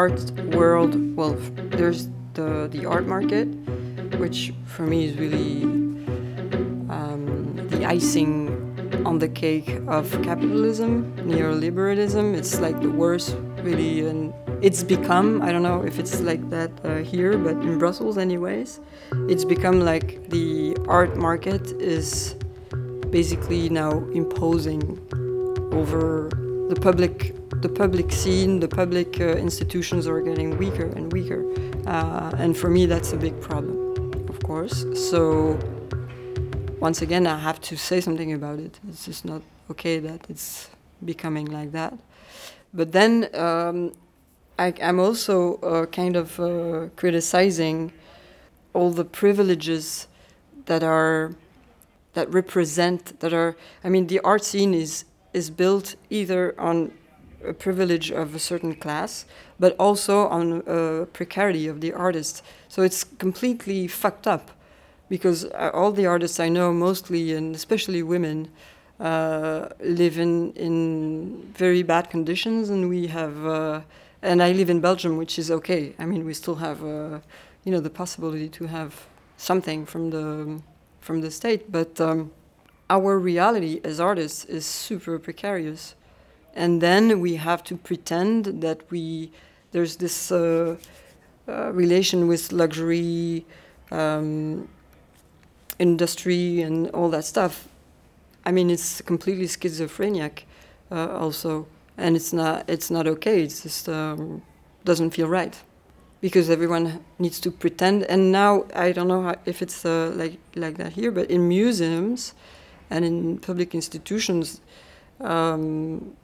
Art 0.00 0.30
world 0.56 0.92
well 1.16 1.34
there's 1.78 2.08
the 2.38 2.68
the 2.74 2.82
art 2.94 3.06
market 3.06 3.48
which 4.22 4.38
for 4.64 4.84
me 4.92 4.98
is 5.08 5.12
really 5.24 5.62
um, 6.96 7.22
the 7.72 7.84
icing 7.84 8.32
on 9.04 9.18
the 9.18 9.28
cake 9.28 9.70
of 9.86 10.04
capitalism 10.22 10.92
neoliberalism. 11.32 12.24
It's 12.40 12.60
like 12.60 12.80
the 12.80 12.92
worst 13.02 13.36
really 13.62 14.08
and 14.08 14.32
it's 14.66 14.82
become 14.82 15.42
i 15.46 15.52
don't 15.52 15.66
know 15.70 15.82
if 15.90 15.98
it's 15.98 16.20
like 16.20 16.42
that 16.50 16.70
uh, 16.84 16.96
here 17.12 17.36
but 17.46 17.56
in 17.66 17.78
brussels 17.78 18.16
anyways 18.16 18.80
it's 19.32 19.44
become 19.44 19.80
like 19.92 20.08
the 20.30 20.76
art 20.88 21.16
market 21.16 21.64
is 21.96 22.36
basically 23.10 23.68
now 23.68 23.92
imposing 24.20 24.82
over 25.80 26.30
the 26.70 26.78
public 26.88 27.34
the 27.60 27.68
public 27.68 28.10
scene 28.12 28.60
the 28.60 28.68
public 28.68 29.20
uh, 29.20 29.24
institutions 29.36 30.06
are 30.06 30.20
getting 30.20 30.56
weaker 30.58 30.86
and 30.96 31.12
weaker 31.12 31.44
uh, 31.86 32.32
and 32.38 32.56
for 32.56 32.70
me 32.70 32.86
that's 32.86 33.12
a 33.12 33.16
big 33.16 33.38
problem 33.40 33.78
of 34.28 34.42
course 34.42 34.84
so 34.94 35.58
once 36.80 37.02
again, 37.02 37.26
I 37.26 37.38
have 37.38 37.60
to 37.60 37.76
say 37.76 38.00
something 38.00 38.32
about 38.32 38.58
it. 38.58 38.80
It's 38.88 39.04
just 39.04 39.26
not 39.26 39.42
okay 39.70 39.98
that 39.98 40.24
it's 40.30 40.70
becoming 41.04 41.44
like 41.46 41.72
that. 41.72 41.92
But 42.72 42.92
then 42.92 43.28
um, 43.34 43.92
I, 44.58 44.68
am 44.80 44.98
also 44.98 45.56
uh, 45.56 45.86
kind 45.86 46.16
of 46.16 46.40
uh, 46.40 46.88
criticizing 46.96 47.92
all 48.72 48.90
the 48.90 49.04
privileges 49.04 50.08
that 50.64 50.82
are 50.82 51.34
that 52.14 52.32
represent 52.32 53.20
that 53.20 53.34
are. 53.34 53.56
I 53.84 53.90
mean, 53.90 54.06
the 54.06 54.20
art 54.20 54.42
scene 54.42 54.72
is 54.72 55.04
is 55.34 55.50
built 55.50 55.96
either 56.08 56.58
on 56.58 56.92
privilege 57.58 58.10
of 58.10 58.34
a 58.34 58.38
certain 58.38 58.74
class, 58.74 59.24
but 59.58 59.74
also 59.78 60.26
on 60.28 60.62
a 60.66 61.06
precarity 61.06 61.66
of 61.68 61.80
the 61.80 61.92
artist. 61.92 62.42
So 62.68 62.82
it's 62.82 63.04
completely 63.04 63.86
fucked 63.86 64.26
up 64.26 64.50
because 65.08 65.44
uh, 65.44 65.70
all 65.74 65.92
the 65.92 66.06
artists 66.06 66.38
I 66.40 66.48
know, 66.48 66.72
mostly 66.72 67.34
and 67.34 67.54
especially 67.54 68.02
women, 68.02 68.48
uh, 69.00 69.68
live 69.80 70.18
in, 70.18 70.52
in 70.52 71.52
very 71.56 71.82
bad 71.82 72.10
conditions, 72.10 72.70
and 72.70 72.88
we 72.88 73.06
have. 73.08 73.46
Uh, 73.46 73.80
and 74.22 74.42
I 74.42 74.52
live 74.52 74.68
in 74.68 74.80
Belgium, 74.80 75.16
which 75.16 75.38
is 75.38 75.50
okay. 75.50 75.94
I 75.98 76.04
mean, 76.04 76.26
we 76.26 76.34
still 76.34 76.56
have, 76.56 76.84
uh, 76.84 77.20
you 77.64 77.72
know, 77.72 77.80
the 77.80 77.88
possibility 77.88 78.50
to 78.50 78.66
have 78.66 79.06
something 79.38 79.86
from 79.86 80.10
the 80.10 80.60
from 81.00 81.22
the 81.22 81.30
state, 81.30 81.72
but 81.72 81.98
um, 82.00 82.30
our 82.90 83.18
reality 83.18 83.80
as 83.82 83.98
artists 83.98 84.44
is 84.44 84.66
super 84.66 85.18
precarious, 85.18 85.94
and 86.54 86.80
then 86.80 87.20
we 87.20 87.36
have 87.36 87.62
to 87.64 87.76
pretend 87.76 88.62
that 88.62 88.90
we 88.90 89.30
there's 89.72 89.96
this 89.96 90.32
uh, 90.32 90.76
uh, 91.48 91.72
relation 91.72 92.28
with 92.28 92.52
luxury. 92.52 93.44
Um, 93.90 94.68
industry 95.78 96.60
and 96.60 96.90
all 96.90 97.08
that 97.08 97.24
stuff 97.24 97.66
I 98.44 98.52
mean, 98.52 98.70
it's 98.70 99.00
completely 99.02 99.46
schizophrenic, 99.46 100.46
uh, 100.90 101.08
also, 101.10 101.66
and 101.96 102.16
it's 102.16 102.32
not 102.32 102.68
it's 102.68 102.90
not 102.90 103.06
okay. 103.06 103.42
It's 103.42 103.62
just 103.62 103.88
um, 103.88 104.42
doesn't 104.84 105.10
feel 105.10 105.28
right 105.28 105.56
because 106.20 106.48
everyone 106.48 107.04
needs 107.18 107.38
to 107.40 107.50
pretend. 107.50 108.04
And 108.04 108.32
now 108.32 108.64
I 108.74 108.92
don't 108.92 109.08
know 109.08 109.22
how, 109.22 109.36
if 109.44 109.62
it's 109.62 109.84
uh, 109.84 110.12
like 110.16 110.38
like 110.56 110.78
that 110.78 110.92
here, 110.94 111.10
but 111.10 111.30
in 111.30 111.48
museums 111.48 112.34
and 112.88 113.04
in 113.04 113.38
public 113.38 113.74
institutions. 113.74 114.60
Um, 115.20 116.16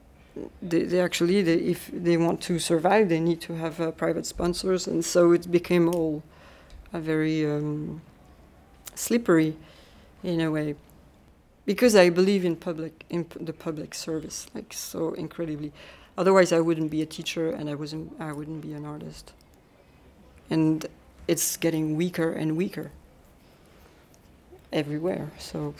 they, 0.61 0.83
they, 0.83 0.99
actually 0.99 1.41
they, 1.41 1.55
if 1.55 1.89
they 1.93 2.17
want 2.17 2.41
to 2.41 2.59
survive 2.59 3.09
they 3.09 3.19
need 3.19 3.41
to 3.41 3.53
have 3.53 3.79
uh, 3.79 3.91
private 3.91 4.25
sponsors 4.25 4.87
and 4.87 5.03
so 5.03 5.31
it 5.31 5.51
became 5.51 5.87
all 5.89 6.23
a 6.93 6.99
very 6.99 7.45
um, 7.45 8.01
slippery 8.95 9.55
in 10.23 10.41
a 10.41 10.49
way 10.51 10.75
because 11.67 11.95
I 11.95 12.09
believe 12.09 12.45
in 12.45 12.55
public 12.55 13.03
in 13.09 13.27
the 13.39 13.53
public 13.53 13.93
service 13.93 14.47
like 14.55 14.73
so 14.73 15.13
incredibly. 15.13 15.71
Otherwise, 16.17 16.51
I 16.51 16.61
wouldn't 16.61 16.89
be 16.89 17.03
a 17.03 17.05
teacher, 17.05 17.51
and 17.51 17.69
I 17.69 17.75
wasn't. 17.75 18.11
I 18.19 18.31
wouldn't 18.31 18.61
be 18.61 18.73
an 18.73 18.85
artist. 18.85 19.33
And 20.49 20.83
it's 21.27 21.57
getting 21.57 21.95
weaker 21.95 22.31
and 22.31 22.57
weaker 22.57 22.91
everywhere. 24.73 25.29
So. 25.37 25.75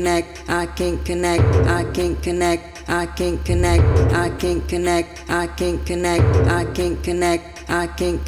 Can't 0.00 0.24
connect, 0.24 0.48
I 0.48 0.66
can't 0.66 1.04
connect, 1.04 1.44
I 1.68 1.84
can't 1.84 2.22
connect, 2.22 2.88
I 2.88 3.06
can't 3.06 3.44
connect, 3.44 3.84
I 4.12 4.28
can't 4.38 4.68
connect, 4.68 5.30
I 5.30 5.46
can't 5.46 5.84
connect, 5.84 6.40
I 6.48 6.64
can't 6.66 7.04
connect, 7.04 7.70
I 7.70 7.86
can't 7.86 8.24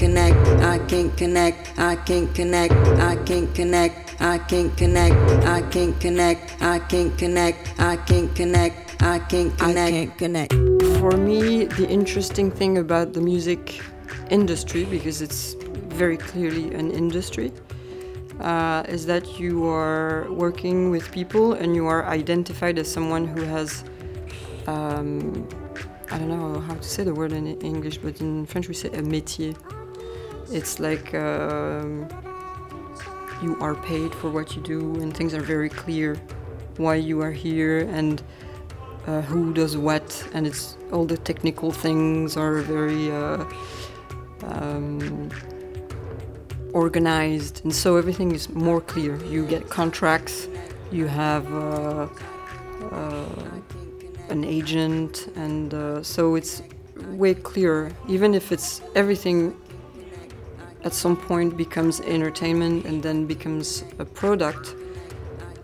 connect, 1.16 1.78
I 1.78 1.96
can't 1.96 2.34
connect, 2.34 2.78
I 2.98 3.16
can't 3.16 3.54
connect, 3.54 4.20
I 4.20 4.38
can't 4.38 4.76
connect, 4.76 5.30
I 5.40 5.60
can't 5.70 5.98
connect, 5.98 6.62
I 6.62 6.78
can't 6.78 7.18
connect, 7.18 7.80
I 7.80 7.96
can't 7.96 8.36
connect, 8.36 9.02
I 9.02 9.18
can't 9.18 9.56
connect, 9.56 9.62
I 9.62 9.90
can't 9.90 10.18
connect. 10.18 10.52
For 11.00 11.16
me, 11.16 11.64
the 11.64 11.88
interesting 11.88 12.50
thing 12.50 12.78
about 12.78 13.14
the 13.14 13.20
music 13.20 13.80
industry, 14.30 14.84
because 14.84 15.22
it's 15.22 15.54
very 15.88 16.18
clearly 16.18 16.74
an 16.74 16.90
industry, 16.90 17.52
uh, 18.42 18.82
is 18.88 19.06
that 19.06 19.38
you 19.38 19.66
are 19.66 20.26
working 20.30 20.90
with 20.90 21.10
people 21.12 21.54
and 21.54 21.74
you 21.74 21.86
are 21.86 22.04
identified 22.06 22.78
as 22.78 22.90
someone 22.90 23.26
who 23.26 23.42
has, 23.42 23.84
um, 24.66 25.48
I 26.10 26.18
don't 26.18 26.28
know 26.28 26.60
how 26.60 26.74
to 26.74 26.82
say 26.82 27.04
the 27.04 27.14
word 27.14 27.32
in 27.32 27.46
English, 27.60 27.98
but 27.98 28.20
in 28.20 28.46
French 28.46 28.68
we 28.68 28.74
say 28.74 28.88
a 28.88 29.02
métier. 29.02 29.56
It's 30.50 30.80
like 30.80 31.14
um, 31.14 32.08
you 33.42 33.56
are 33.60 33.74
paid 33.74 34.14
for 34.14 34.30
what 34.30 34.54
you 34.56 34.62
do 34.62 34.94
and 35.00 35.16
things 35.16 35.34
are 35.34 35.40
very 35.40 35.68
clear 35.68 36.16
why 36.76 36.96
you 36.96 37.20
are 37.20 37.32
here 37.32 37.80
and 37.90 38.22
uh, 39.06 39.20
who 39.22 39.52
does 39.52 39.76
what 39.76 40.28
and 40.32 40.46
it's 40.46 40.76
all 40.92 41.04
the 41.04 41.16
technical 41.16 41.72
things 41.72 42.36
are 42.36 42.58
very 42.60 43.10
uh, 43.10 43.44
um, 44.44 45.30
organized, 46.72 47.62
and 47.64 47.74
so 47.74 47.96
everything 47.96 48.32
is 48.32 48.48
more 48.48 48.80
clear. 48.80 49.16
You 49.24 49.46
get 49.46 49.68
contracts, 49.68 50.48
you 50.90 51.06
have 51.06 51.52
uh, 51.52 52.08
uh, 52.90 53.24
an 54.28 54.44
agent, 54.44 55.28
and 55.36 55.74
uh, 55.74 56.02
so 56.02 56.34
it's 56.34 56.62
way 57.10 57.34
clearer. 57.34 57.92
Even 58.08 58.34
if 58.34 58.52
it's 58.52 58.80
everything 58.94 59.56
at 60.84 60.92
some 60.92 61.16
point 61.16 61.56
becomes 61.56 62.00
entertainment 62.00 62.84
and 62.84 63.02
then 63.02 63.26
becomes 63.26 63.84
a 63.98 64.04
product. 64.04 64.74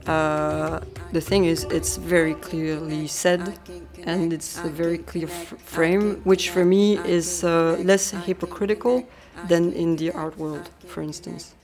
Uh, 0.06 0.80
the 1.12 1.20
thing 1.20 1.44
is, 1.44 1.64
it's 1.64 1.96
very 1.96 2.34
clearly 2.34 3.06
said, 3.06 3.58
and 4.04 4.32
it's 4.32 4.58
a 4.58 4.68
very 4.68 4.98
clear 4.98 5.26
frame, 5.26 6.16
which 6.24 6.50
for 6.50 6.64
me 6.64 6.98
is 6.98 7.44
uh, 7.44 7.76
less 7.82 8.10
hypocritical 8.10 9.06
than 9.46 9.72
in 9.72 9.96
the 9.96 10.10
art 10.12 10.36
world, 10.38 10.70
for 10.86 11.02
instance. 11.02 11.54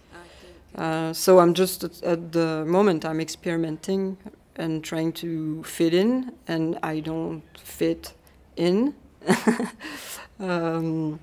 Uh, 0.76 1.12
so 1.12 1.38
I'm 1.38 1.54
just 1.54 1.84
at, 1.84 2.02
at, 2.02 2.32
the 2.32 2.64
moment 2.66 3.04
I'm 3.04 3.20
experimenting 3.20 4.16
and 4.56 4.82
trying 4.82 5.12
to 5.12 5.62
fit 5.64 5.94
in, 5.94 6.32
and 6.48 6.78
I 6.82 7.00
don't 7.00 7.42
fit 7.56 8.12
in. 8.56 8.94
um, 10.40 11.20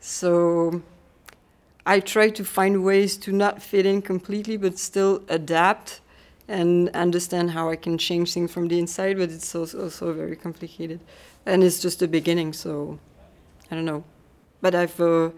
so 0.00 0.82
I 1.84 1.98
try 1.98 2.30
to 2.30 2.44
find 2.44 2.84
ways 2.84 3.16
to 3.18 3.32
not 3.32 3.60
fit 3.60 3.86
in 3.86 4.02
completely, 4.02 4.56
but 4.56 4.78
still 4.78 5.22
adapt 5.28 6.00
and 6.46 6.88
understand 6.90 7.50
how 7.50 7.70
I 7.70 7.76
can 7.76 7.98
change 7.98 8.32
things 8.34 8.52
from 8.52 8.68
the 8.68 8.78
inside. 8.78 9.16
But 9.18 9.30
it's 9.30 9.52
also, 9.54 9.82
also 9.82 10.12
very 10.12 10.36
complicated, 10.36 11.00
and 11.44 11.64
it's 11.64 11.80
just 11.80 11.98
the 11.98 12.08
beginning. 12.08 12.52
So 12.52 13.00
I 13.68 13.74
don't 13.74 13.84
know, 13.84 14.04
but 14.60 14.76
I've. 14.76 15.00
Uh, 15.00 15.30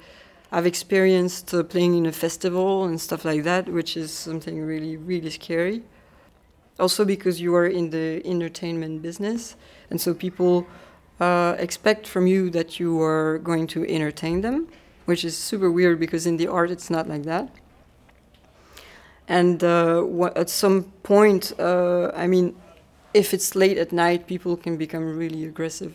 I've 0.55 0.67
experienced 0.67 1.53
uh, 1.53 1.64
playing 1.64 1.97
in 1.97 2.07
a 2.07 2.12
festival 2.12 2.85
and 2.85 3.01
stuff 3.01 3.25
like 3.25 3.43
that, 3.43 3.69
which 3.69 3.97
is 3.97 4.12
something 4.12 4.62
really, 4.62 4.97
really 4.97 5.31
scary. 5.31 5.83
Also, 6.79 7.05
because 7.05 7.40
you 7.40 7.57
are 7.57 7.67
in 7.67 7.90
the 7.90 8.23
entertainment 8.25 9.03
business, 9.03 9.57
and 9.90 10.01
so 10.01 10.14
people 10.14 10.64
uh, 11.19 11.57
expect 11.59 12.07
from 12.07 12.29
you 12.29 12.51
that 12.51 12.79
you 12.79 13.03
are 13.03 13.38
going 13.38 13.67
to 13.67 13.85
entertain 13.88 14.43
them, 14.43 14.69
which 15.07 15.25
is 15.25 15.37
super 15.37 15.73
weird 15.73 15.99
because 15.99 16.25
in 16.25 16.37
the 16.37 16.47
art 16.47 16.71
it's 16.71 16.88
not 16.88 17.09
like 17.09 17.25
that. 17.25 17.51
And 19.27 19.64
uh, 19.64 20.07
at 20.37 20.51
some 20.51 20.85
point, 21.03 21.53
uh, 21.59 22.12
I 22.14 22.29
mean, 22.29 22.55
if 23.12 23.35
it's 23.35 23.57
late 23.57 23.77
at 23.77 23.90
night, 23.90 24.29
people 24.29 24.57
can 24.57 24.77
become 24.77 25.19
really 25.19 25.47
aggressive 25.47 25.95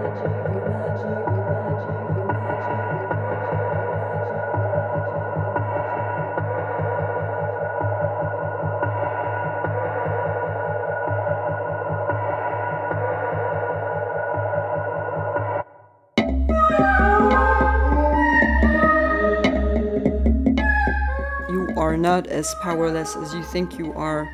not 22.01 22.27
as 22.27 22.53
powerless 22.61 23.15
as 23.15 23.33
you 23.33 23.43
think 23.43 23.77
you 23.77 23.93
are 23.93 24.29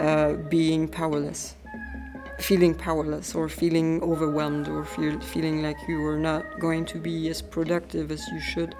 uh, 0.00 0.34
being 0.48 0.86
powerless 0.88 1.54
feeling 2.38 2.74
powerless 2.74 3.34
or 3.34 3.48
feeling 3.48 4.02
overwhelmed 4.02 4.68
or 4.68 4.84
feel, 4.84 5.18
feeling 5.20 5.62
like 5.62 5.76
you 5.88 6.04
are 6.06 6.18
not 6.18 6.44
going 6.60 6.84
to 6.84 6.98
be 6.98 7.28
as 7.28 7.40
productive 7.40 8.10
as 8.10 8.28
you 8.28 8.40
should 8.40 8.74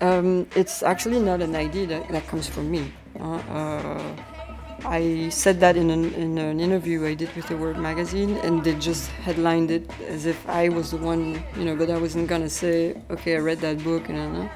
um, 0.00 0.46
it's 0.56 0.82
actually 0.82 1.20
not 1.20 1.40
an 1.40 1.54
idea 1.54 1.86
that, 1.86 2.08
that 2.08 2.26
comes 2.26 2.48
from 2.48 2.70
me 2.70 2.92
uh, 3.20 3.36
uh, 3.36 4.16
I 4.84 5.30
said 5.30 5.60
that 5.60 5.76
in 5.76 5.88
an, 5.90 6.12
in 6.14 6.36
an 6.36 6.60
interview 6.60 7.06
I 7.06 7.14
did 7.14 7.34
with 7.34 7.48
the 7.48 7.56
Word 7.56 7.78
magazine, 7.78 8.36
and 8.38 8.62
they 8.62 8.74
just 8.74 9.08
headlined 9.10 9.70
it 9.70 9.88
as 10.08 10.26
if 10.26 10.46
I 10.46 10.68
was 10.68 10.90
the 10.90 10.98
one, 10.98 11.42
you 11.56 11.64
know, 11.64 11.74
but 11.74 11.88
I 11.88 11.96
wasn't 11.96 12.28
gonna 12.28 12.50
say, 12.50 12.94
okay, 13.10 13.36
I 13.36 13.38
read 13.38 13.60
that 13.60 13.82
book, 13.82 14.10
and 14.10 14.18
you 14.18 14.24
know. 14.24 14.50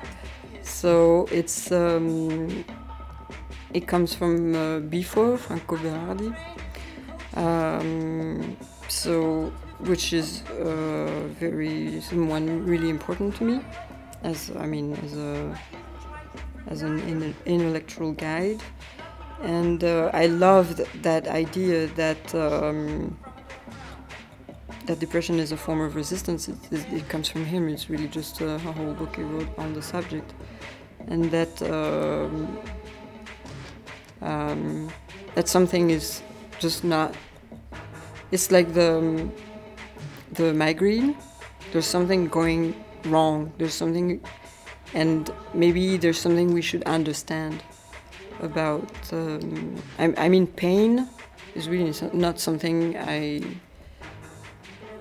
So 0.80 1.26
it's 1.32 1.72
um, 1.72 2.64
it 3.74 3.88
comes 3.88 4.14
from 4.14 4.54
uh, 4.54 4.78
Bifo, 4.78 5.36
Franco 5.36 5.76
Berardi. 5.76 6.32
Um, 7.34 8.56
so 8.86 9.52
which 9.90 10.12
is 10.12 10.42
uh, 10.42 11.26
very 11.40 12.00
someone 12.00 12.64
really 12.64 12.90
important 12.90 13.34
to 13.38 13.44
me, 13.44 13.60
as 14.22 14.52
I 14.56 14.66
mean 14.66 14.94
as 15.04 15.16
a 15.16 15.58
as 16.68 16.82
an 16.82 17.00
in, 17.10 17.34
intellectual 17.44 18.12
guide, 18.12 18.62
and 19.42 19.82
uh, 19.82 20.12
I 20.14 20.26
loved 20.26 20.78
that 21.02 21.26
idea 21.26 21.88
that. 22.02 22.34
Um, 22.36 23.18
that 24.86 25.00
depression 25.00 25.38
is 25.38 25.52
a 25.52 25.56
form 25.56 25.82
of 25.82 25.94
resistance. 25.96 26.48
It, 26.48 26.56
it, 26.70 26.92
it, 26.94 27.08
comes 27.10 27.28
from 27.28 27.44
him. 27.44 27.68
It's 27.68 27.90
really 27.90 28.08
just 28.08 28.40
a, 28.40 28.54
a 28.54 28.58
whole 28.58 28.94
book 28.94 29.16
he 29.16 29.22
wrote 29.22 29.50
on 29.58 29.74
the 29.74 29.82
subject 29.82 30.32
and 31.08 31.30
that 31.30 31.62
um, 31.62 32.58
um, 34.20 34.88
that 35.34 35.48
something 35.48 35.90
is 35.90 36.22
just 36.58 36.84
not. 36.84 37.14
It's 38.30 38.50
like 38.50 38.72
the 38.74 39.28
the 40.32 40.52
migraine. 40.54 41.16
There's 41.72 41.86
something 41.86 42.28
going 42.28 42.74
wrong. 43.04 43.52
There's 43.58 43.74
something, 43.74 44.20
and 44.94 45.30
maybe 45.54 45.96
there's 45.96 46.18
something 46.18 46.52
we 46.52 46.62
should 46.62 46.82
understand 46.84 47.62
about. 48.40 48.90
Um, 49.12 49.76
I, 49.98 50.14
I 50.16 50.28
mean, 50.28 50.46
pain 50.46 51.08
is 51.54 51.68
really 51.68 51.92
not 52.12 52.38
something 52.38 52.96
I. 52.96 53.42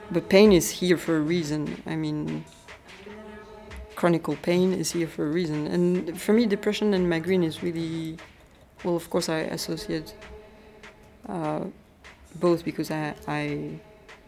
But 0.09 0.29
pain 0.29 0.53
is 0.53 0.69
here 0.69 0.97
for 0.97 1.17
a 1.17 1.19
reason. 1.19 1.83
I 1.85 1.97
mean, 1.97 2.45
chronic 3.97 4.27
pain 4.43 4.73
is 4.73 4.91
here 4.91 5.07
for 5.07 5.25
a 5.25 5.31
reason. 5.31 5.65
And 5.67 6.21
for 6.21 6.31
me, 6.31 6.45
depression 6.45 6.93
and 6.93 7.09
migraine 7.09 7.43
is 7.43 7.63
really, 7.63 8.17
well, 8.83 8.95
of 8.95 9.09
course, 9.09 9.27
I 9.27 9.39
associate 9.57 10.13
uh, 11.27 11.61
both 12.35 12.63
because 12.63 12.91
I, 12.91 13.15
I, 13.27 13.79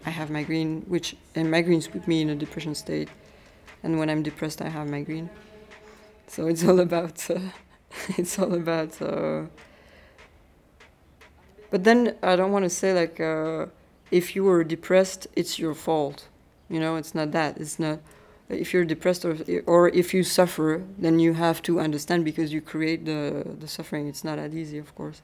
I 0.07 0.09
have 0.09 0.31
migraine, 0.31 0.81
which 0.87 1.15
and 1.35 1.47
migraines 1.47 1.89
put 1.89 2.07
me 2.07 2.21
in 2.23 2.29
a 2.31 2.35
depression 2.35 2.73
state, 2.73 3.09
and 3.83 3.99
when 3.99 4.09
I'm 4.09 4.23
depressed, 4.23 4.59
I 4.61 4.69
have 4.69 4.89
migraine. 4.89 5.29
So 6.27 6.47
it's 6.47 6.65
all 6.65 6.79
about, 6.79 7.29
uh, 7.29 7.39
it's 8.17 8.39
all 8.39 8.53
about. 8.55 8.99
Uh, 8.99 9.43
but 11.69 11.83
then 11.83 12.15
I 12.23 12.35
don't 12.35 12.51
want 12.51 12.65
to 12.65 12.71
say 12.71 12.91
like, 12.93 13.19
uh, 13.19 13.67
if 14.09 14.35
you 14.35 14.43
were 14.45 14.63
depressed, 14.63 15.27
it's 15.35 15.59
your 15.59 15.75
fault. 15.75 16.27
You 16.69 16.79
know, 16.79 16.95
it's 16.95 17.13
not 17.13 17.31
that. 17.33 17.57
It's 17.57 17.77
not 17.77 17.99
if 18.49 18.73
you're 18.73 18.85
depressed 18.85 19.23
or, 19.25 19.37
or 19.65 19.89
if 19.89 20.13
you 20.13 20.23
suffer, 20.23 20.83
then 20.97 21.19
you 21.19 21.33
have 21.33 21.61
to 21.63 21.79
understand 21.79 22.25
because 22.25 22.51
you 22.51 22.61
create 22.61 23.05
the, 23.05 23.45
the 23.59 23.67
suffering. 23.67 24.07
It's 24.07 24.23
not 24.23 24.37
that 24.37 24.53
easy, 24.53 24.77
of 24.77 24.93
course. 24.95 25.21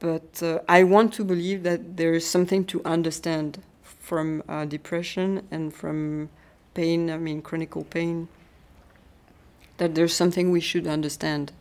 But 0.00 0.42
uh, 0.42 0.60
I 0.68 0.82
want 0.84 1.12
to 1.14 1.24
believe 1.24 1.62
that 1.62 1.96
there 1.96 2.14
is 2.14 2.26
something 2.26 2.64
to 2.66 2.82
understand 2.84 3.62
from 3.82 4.42
uh, 4.48 4.64
depression 4.64 5.46
and 5.50 5.72
from 5.72 6.30
pain, 6.74 7.10
I 7.10 7.18
mean, 7.18 7.42
chronic 7.42 7.72
pain, 7.90 8.28
that 9.76 9.94
there's 9.94 10.14
something 10.14 10.50
we 10.50 10.60
should 10.60 10.86
understand. 10.86 11.52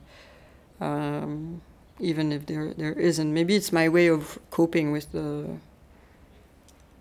Um, 0.81 1.61
even 1.99 2.31
if 2.31 2.45
there 2.45 2.73
there 2.73 2.93
isn't. 2.93 3.33
Maybe 3.33 3.55
it's 3.55 3.71
my 3.71 3.89
way 3.89 4.07
of 4.07 4.39
coping 4.49 4.91
with 4.91 5.11
the 5.11 5.45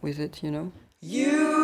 with 0.03 0.18
it, 0.18 0.42
you 0.42 0.51
know. 0.51 0.73
You 1.01 1.58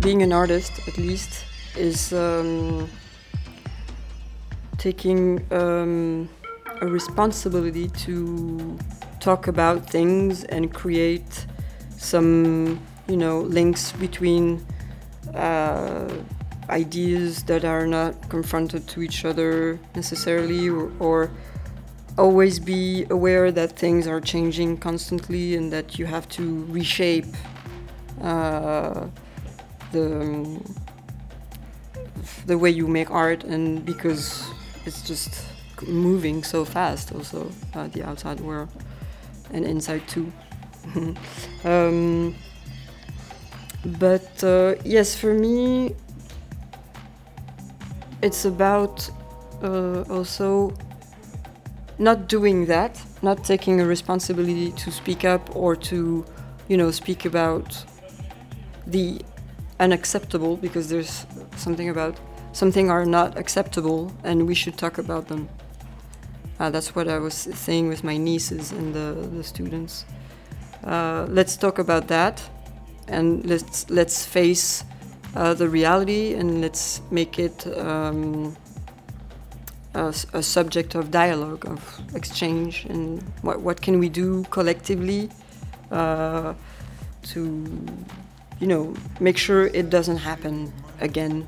being 0.00 0.22
an 0.22 0.32
artist, 0.32 0.72
at 0.88 0.96
least, 0.96 1.44
is 1.76 2.12
um, 2.14 2.88
taking 4.78 5.44
um, 5.52 6.28
a 6.80 6.86
responsibility 6.86 7.88
to 7.88 8.78
talk 9.20 9.48
about 9.48 9.90
things 9.90 10.44
and 10.44 10.72
create 10.72 11.46
some, 11.98 12.80
you 13.08 13.16
know, 13.16 13.40
links 13.40 13.92
between 13.92 14.64
uh, 15.34 16.08
ideas 16.70 17.42
that 17.44 17.64
are 17.64 17.86
not 17.86 18.28
confronted 18.30 18.86
to 18.88 19.02
each 19.02 19.24
other 19.24 19.78
necessarily, 19.94 20.68
or, 20.68 20.90
or 21.00 21.30
always 22.18 22.58
be 22.58 23.06
aware 23.10 23.50
that 23.52 23.72
things 23.72 24.06
are 24.06 24.20
changing 24.20 24.78
constantly 24.78 25.56
and 25.56 25.72
that 25.72 25.98
you 25.98 26.06
have 26.06 26.28
to 26.30 26.64
reshape. 26.66 27.34
Uh, 28.20 29.06
the 29.92 30.60
the 32.46 32.58
way 32.58 32.70
you 32.70 32.86
make 32.86 33.10
art 33.10 33.44
and 33.44 33.84
because 33.84 34.48
it's 34.84 35.02
just 35.02 35.44
moving 35.86 36.42
so 36.42 36.64
fast 36.64 37.12
also 37.12 37.50
uh, 37.74 37.86
the 37.88 38.02
outside 38.02 38.40
world 38.40 38.68
and 39.52 39.64
inside 39.64 40.06
too 40.08 40.32
um, 41.64 42.34
but 43.98 44.42
uh, 44.42 44.74
yes 44.84 45.14
for 45.14 45.34
me 45.34 45.94
it's 48.22 48.44
about 48.44 49.08
uh, 49.62 50.02
also 50.10 50.72
not 51.98 52.28
doing 52.28 52.66
that 52.66 53.02
not 53.22 53.44
taking 53.44 53.80
a 53.80 53.86
responsibility 53.86 54.72
to 54.72 54.90
speak 54.90 55.24
up 55.24 55.54
or 55.56 55.74
to 55.74 56.24
you 56.68 56.76
know 56.76 56.90
speak 56.90 57.24
about 57.24 57.84
the 58.86 59.20
unacceptable 59.80 60.56
because 60.56 60.88
there's 60.88 61.26
something 61.56 61.88
about 61.88 62.16
something 62.52 62.90
are 62.90 63.04
not 63.04 63.36
acceptable 63.38 64.12
and 64.24 64.46
we 64.46 64.54
should 64.54 64.76
talk 64.76 64.98
about 64.98 65.28
them. 65.28 65.48
Uh, 66.58 66.70
that's 66.70 66.94
what 66.94 67.06
I 67.08 67.18
was 67.18 67.34
saying 67.34 67.88
with 67.88 68.02
my 68.02 68.16
nieces 68.16 68.72
and 68.72 68.92
the, 68.92 69.28
the 69.36 69.44
students. 69.44 70.04
Uh, 70.84 71.26
let's 71.28 71.56
talk 71.56 71.78
about 71.78 72.08
that 72.08 72.42
and 73.06 73.46
let's 73.46 73.88
let's 73.90 74.24
face 74.24 74.84
uh, 75.36 75.54
the 75.54 75.68
reality 75.68 76.34
and 76.34 76.60
let's 76.60 77.00
make 77.10 77.38
it 77.38 77.66
um, 77.78 78.56
a, 79.98 80.14
a 80.32 80.42
subject 80.42 80.94
of 80.94 81.10
dialogue, 81.10 81.66
of 81.66 81.80
exchange, 82.14 82.86
and 82.88 83.22
what, 83.42 83.60
what 83.60 83.80
can 83.80 83.98
we 83.98 84.08
do 84.08 84.44
collectively 84.44 85.28
uh, 85.90 86.54
to, 87.22 87.40
you 88.60 88.66
know, 88.66 88.94
make 89.20 89.36
sure 89.36 89.66
it 89.66 89.90
doesn't 89.90 90.18
happen 90.18 90.72
again, 91.00 91.46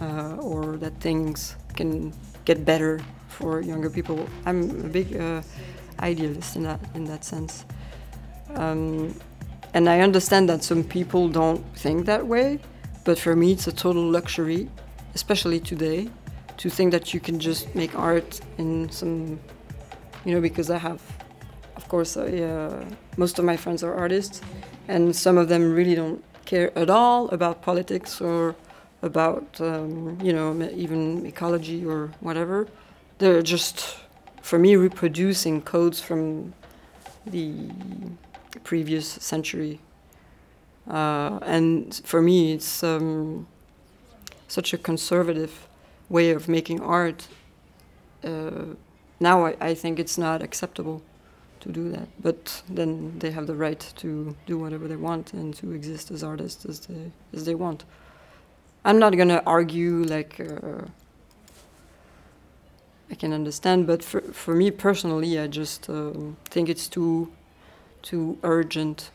uh, 0.00 0.36
or 0.36 0.76
that 0.78 0.94
things 1.00 1.56
can 1.76 2.12
get 2.44 2.64
better 2.64 3.00
for 3.28 3.60
younger 3.60 3.88
people. 3.88 4.28
I'm 4.46 4.62
a 4.84 4.88
big 4.88 5.16
uh, 5.16 5.42
idealist 6.00 6.56
in 6.56 6.64
that 6.64 6.80
in 6.94 7.04
that 7.04 7.24
sense, 7.24 7.64
um, 8.54 9.14
and 9.74 9.88
I 9.88 10.00
understand 10.00 10.48
that 10.48 10.64
some 10.64 10.82
people 10.82 11.28
don't 11.28 11.62
think 11.76 12.06
that 12.06 12.26
way, 12.26 12.58
but 13.04 13.18
for 13.18 13.36
me, 13.36 13.52
it's 13.52 13.68
a 13.68 13.72
total 13.72 14.02
luxury, 14.02 14.68
especially 15.14 15.60
today 15.60 16.10
to 16.62 16.70
think 16.70 16.92
that 16.92 17.12
you 17.12 17.18
can 17.18 17.40
just 17.40 17.74
make 17.74 17.92
art 17.98 18.40
in 18.56 18.88
some, 18.88 19.40
you 20.24 20.32
know, 20.32 20.40
because 20.40 20.70
I 20.70 20.78
have, 20.78 21.02
of 21.74 21.88
course, 21.88 22.16
I, 22.16 22.28
uh, 22.38 22.84
most 23.16 23.40
of 23.40 23.44
my 23.44 23.56
friends 23.56 23.82
are 23.82 23.92
artists, 23.92 24.40
and 24.86 25.14
some 25.14 25.38
of 25.38 25.48
them 25.48 25.74
really 25.74 25.96
don't 25.96 26.22
care 26.44 26.70
at 26.78 26.88
all 26.88 27.28
about 27.30 27.62
politics 27.62 28.20
or 28.20 28.54
about, 29.02 29.60
um, 29.60 30.16
you 30.22 30.32
know, 30.32 30.70
even 30.72 31.26
ecology 31.26 31.84
or 31.84 32.12
whatever. 32.20 32.68
They're 33.18 33.42
just, 33.42 33.96
for 34.40 34.56
me, 34.56 34.76
reproducing 34.76 35.62
codes 35.62 36.00
from 36.00 36.54
the 37.26 37.70
previous 38.62 39.08
century. 39.08 39.80
Uh, 40.88 41.40
and 41.42 42.00
for 42.04 42.22
me, 42.22 42.52
it's 42.52 42.84
um, 42.84 43.48
such 44.46 44.72
a 44.72 44.78
conservative 44.78 45.66
way 46.12 46.30
of 46.30 46.48
making 46.48 46.80
art, 46.80 47.26
uh, 48.22 48.74
now 49.18 49.46
I, 49.46 49.56
I 49.60 49.74
think 49.74 49.98
it's 49.98 50.18
not 50.18 50.42
acceptable 50.42 51.02
to 51.60 51.72
do 51.72 51.88
that. 51.90 52.08
But 52.20 52.62
then 52.68 53.18
they 53.18 53.30
have 53.30 53.46
the 53.46 53.54
right 53.54 53.80
to 53.96 54.36
do 54.46 54.58
whatever 54.58 54.86
they 54.86 54.96
want 54.96 55.32
and 55.32 55.54
to 55.54 55.72
exist 55.72 56.10
as 56.10 56.22
artists 56.22 56.64
as 56.66 56.80
they 56.80 57.10
as 57.32 57.44
they 57.44 57.54
want. 57.54 57.84
I'm 58.84 58.98
not 58.98 59.16
gonna 59.16 59.42
argue 59.46 60.04
like 60.04 60.40
uh, 60.40 60.86
I 63.10 63.14
can 63.14 63.32
understand, 63.32 63.86
but 63.86 64.02
for 64.04 64.20
for 64.32 64.54
me 64.54 64.70
personally, 64.70 65.38
I 65.38 65.46
just 65.46 65.88
um, 65.88 66.36
think 66.50 66.68
it's 66.68 66.88
too 66.88 67.32
too 68.02 68.38
urgent. 68.42 69.10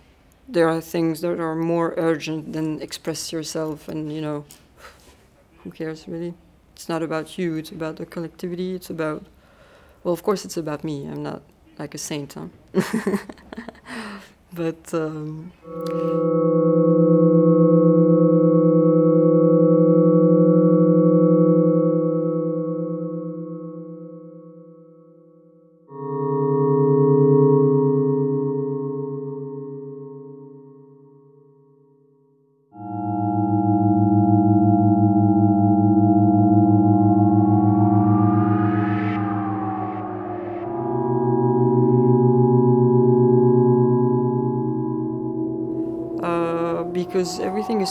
There 0.48 0.70
are 0.70 0.82
things 0.82 1.20
that 1.22 1.40
are 1.40 1.56
more 1.56 1.94
urgent 1.98 2.54
than 2.54 2.82
express 2.82 3.34
yourself, 3.34 3.90
and 3.90 4.14
you 4.14 4.22
know, 4.22 4.46
who 5.64 5.72
cares 5.72 6.08
really? 6.08 6.34
It's 6.78 6.88
not 6.88 7.02
about 7.02 7.40
you, 7.40 7.56
it's 7.56 7.72
about 7.72 7.96
the 7.96 8.06
collectivity, 8.06 8.76
it's 8.76 8.92
about, 8.92 9.26
well, 10.04 10.14
of 10.14 10.22
course, 10.22 10.46
it's 10.46 10.58
about 10.58 10.84
me. 10.84 11.08
I'm 11.08 11.24
not 11.24 11.42
like 11.80 11.96
a 11.96 11.98
saint, 11.98 12.36
huh? 12.36 12.50
but. 14.54 14.94
Um, 14.94 15.52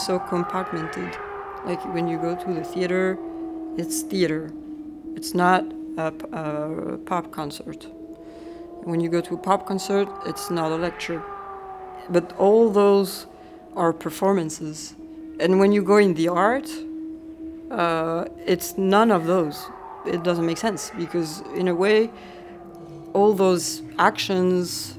so 0.05 0.19
compartmented. 0.19 1.17
Like 1.65 1.83
when 1.93 2.07
you 2.07 2.17
go 2.17 2.35
to 2.35 2.53
the 2.53 2.63
theater, 2.63 3.17
it's 3.77 4.01
theater. 4.01 4.51
It's 5.15 5.33
not 5.33 5.65
a, 5.97 6.13
a 6.31 6.97
pop 6.99 7.31
concert. 7.31 7.87
When 8.83 8.99
you 9.01 9.09
go 9.09 9.21
to 9.21 9.33
a 9.33 9.37
pop 9.37 9.65
concert, 9.67 10.07
it's 10.25 10.49
not 10.49 10.71
a 10.71 10.75
lecture. 10.75 11.21
But 12.09 12.33
all 12.37 12.69
those 12.69 13.27
are 13.75 13.91
performances. 13.91 14.95
And 15.39 15.59
when 15.59 15.71
you 15.71 15.83
go 15.83 15.97
in 15.97 16.13
the 16.13 16.29
art, 16.29 16.69
uh, 17.69 18.25
it's 18.45 18.77
none 18.77 19.11
of 19.11 19.25
those. 19.25 19.69
It 20.05 20.23
doesn't 20.23 20.45
make 20.45 20.57
sense 20.57 20.91
because, 20.97 21.41
in 21.55 21.67
a 21.67 21.75
way, 21.75 22.09
all 23.13 23.33
those 23.33 23.81
actions 23.99 24.97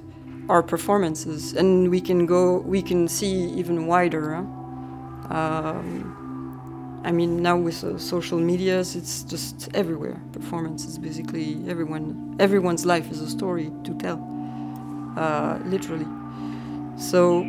are 0.49 0.63
performances, 0.63 1.53
and 1.53 1.91
we 1.91 2.01
can 2.01 2.27
go, 2.27 2.59
we 2.59 2.83
can 2.83 3.07
see 3.09 3.51
even 3.51 3.87
wider. 3.87 4.35
Huh? 4.35 4.58
Um, 5.31 7.01
I 7.05 7.13
mean, 7.13 7.43
now 7.43 7.57
with 7.57 7.85
uh, 7.85 7.97
social 7.99 8.39
medias, 8.39 8.97
it's 8.97 9.23
just 9.23 9.69
everywhere. 9.75 10.21
Performance 10.33 10.85
is 10.85 10.99
basically, 10.99 11.63
everyone, 11.69 12.37
everyone's 12.41 12.85
life 12.85 13.11
is 13.11 13.21
a 13.21 13.29
story 13.29 13.71
to 13.85 13.95
tell, 13.95 14.19
uh, 15.17 15.59
literally. 15.65 16.07
So 16.99 17.47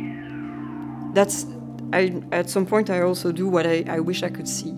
that's, 1.12 1.46
I 1.92 2.22
at 2.30 2.48
some 2.48 2.66
point 2.66 2.88
I 2.88 3.00
also 3.00 3.32
do 3.32 3.48
what 3.48 3.66
I, 3.66 3.84
I 3.88 3.98
wish 3.98 4.22
I 4.22 4.28
could 4.28 4.48
see, 4.48 4.70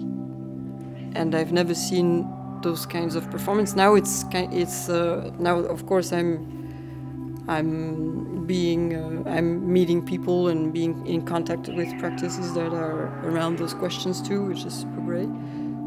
and 1.14 1.34
I've 1.34 1.53
never 1.53 1.74
seen 1.74 2.26
those 2.62 2.86
kinds 2.86 3.14
of 3.16 3.30
performance. 3.30 3.76
Now 3.76 3.94
it's 3.94 4.24
it's 4.32 4.88
uh, 4.88 5.30
now 5.38 5.59
of 5.59 5.84
course 5.84 6.12
I'm 6.12 7.44
I'm 7.48 8.31
being, 8.53 8.94
uh, 8.94 9.30
I'm 9.30 9.72
meeting 9.72 10.05
people 10.05 10.48
and 10.48 10.74
being 10.74 11.07
in 11.07 11.24
contact 11.24 11.68
with 11.68 11.98
practices 11.98 12.53
that 12.53 12.74
are 12.74 13.07
around 13.24 13.57
those 13.57 13.72
questions 13.72 14.20
too, 14.20 14.44
which 14.44 14.66
is 14.66 14.74
super 14.74 15.00
great. 15.00 15.30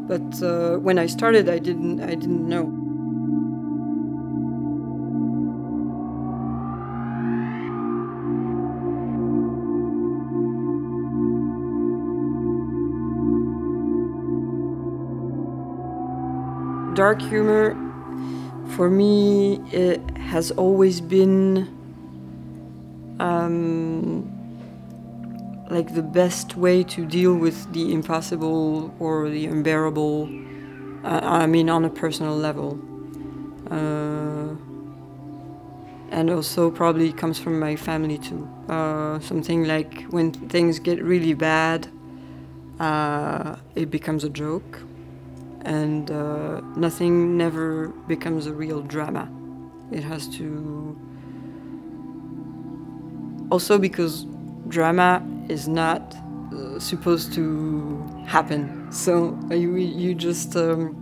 But 0.08 0.42
uh, 0.42 0.78
when 0.78 0.98
I 0.98 1.06
started, 1.06 1.48
I 1.48 1.60
didn't, 1.60 2.00
I 2.00 2.16
didn't 2.16 2.48
know. 2.48 2.66
Dark 16.96 17.22
humor 17.22 17.76
for 18.74 18.90
me, 18.90 19.60
it 19.70 20.00
has 20.16 20.50
always 20.50 21.00
been 21.00 21.75
um, 23.20 24.30
like 25.70 25.94
the 25.94 26.02
best 26.02 26.56
way 26.56 26.82
to 26.84 27.04
deal 27.04 27.34
with 27.34 27.72
the 27.72 27.92
impossible 27.92 28.94
or 28.98 29.28
the 29.28 29.46
unbearable. 29.46 30.28
Uh, 31.04 31.20
I 31.22 31.46
mean, 31.46 31.68
on 31.68 31.84
a 31.84 31.90
personal 31.90 32.36
level. 32.36 32.78
Uh, 33.70 34.54
and 36.10 36.30
also 36.30 36.70
probably 36.70 37.12
comes 37.12 37.38
from 37.38 37.58
my 37.58 37.76
family 37.76 38.18
too. 38.18 38.48
Uh, 38.68 39.18
something 39.20 39.64
like 39.64 40.04
when 40.10 40.32
things 40.32 40.78
get 40.78 41.02
really 41.02 41.34
bad, 41.34 41.88
uh, 42.80 43.56
it 43.74 43.90
becomes 43.90 44.24
a 44.24 44.30
joke 44.30 44.80
and 45.62 46.10
uh, 46.10 46.60
nothing 46.76 47.36
never 47.36 47.88
becomes 48.08 48.46
a 48.46 48.52
real 48.52 48.82
drama. 48.82 49.30
It 49.92 50.02
has 50.04 50.28
to. 50.38 50.96
Also, 53.50 53.78
because 53.78 54.26
drama 54.68 55.22
is 55.48 55.68
not 55.68 56.14
uh, 56.52 56.78
supposed 56.78 57.32
to 57.34 58.04
happen, 58.26 58.90
so 58.90 59.38
you 59.50 59.76
you 59.76 60.14
just 60.14 60.56
um, 60.56 60.94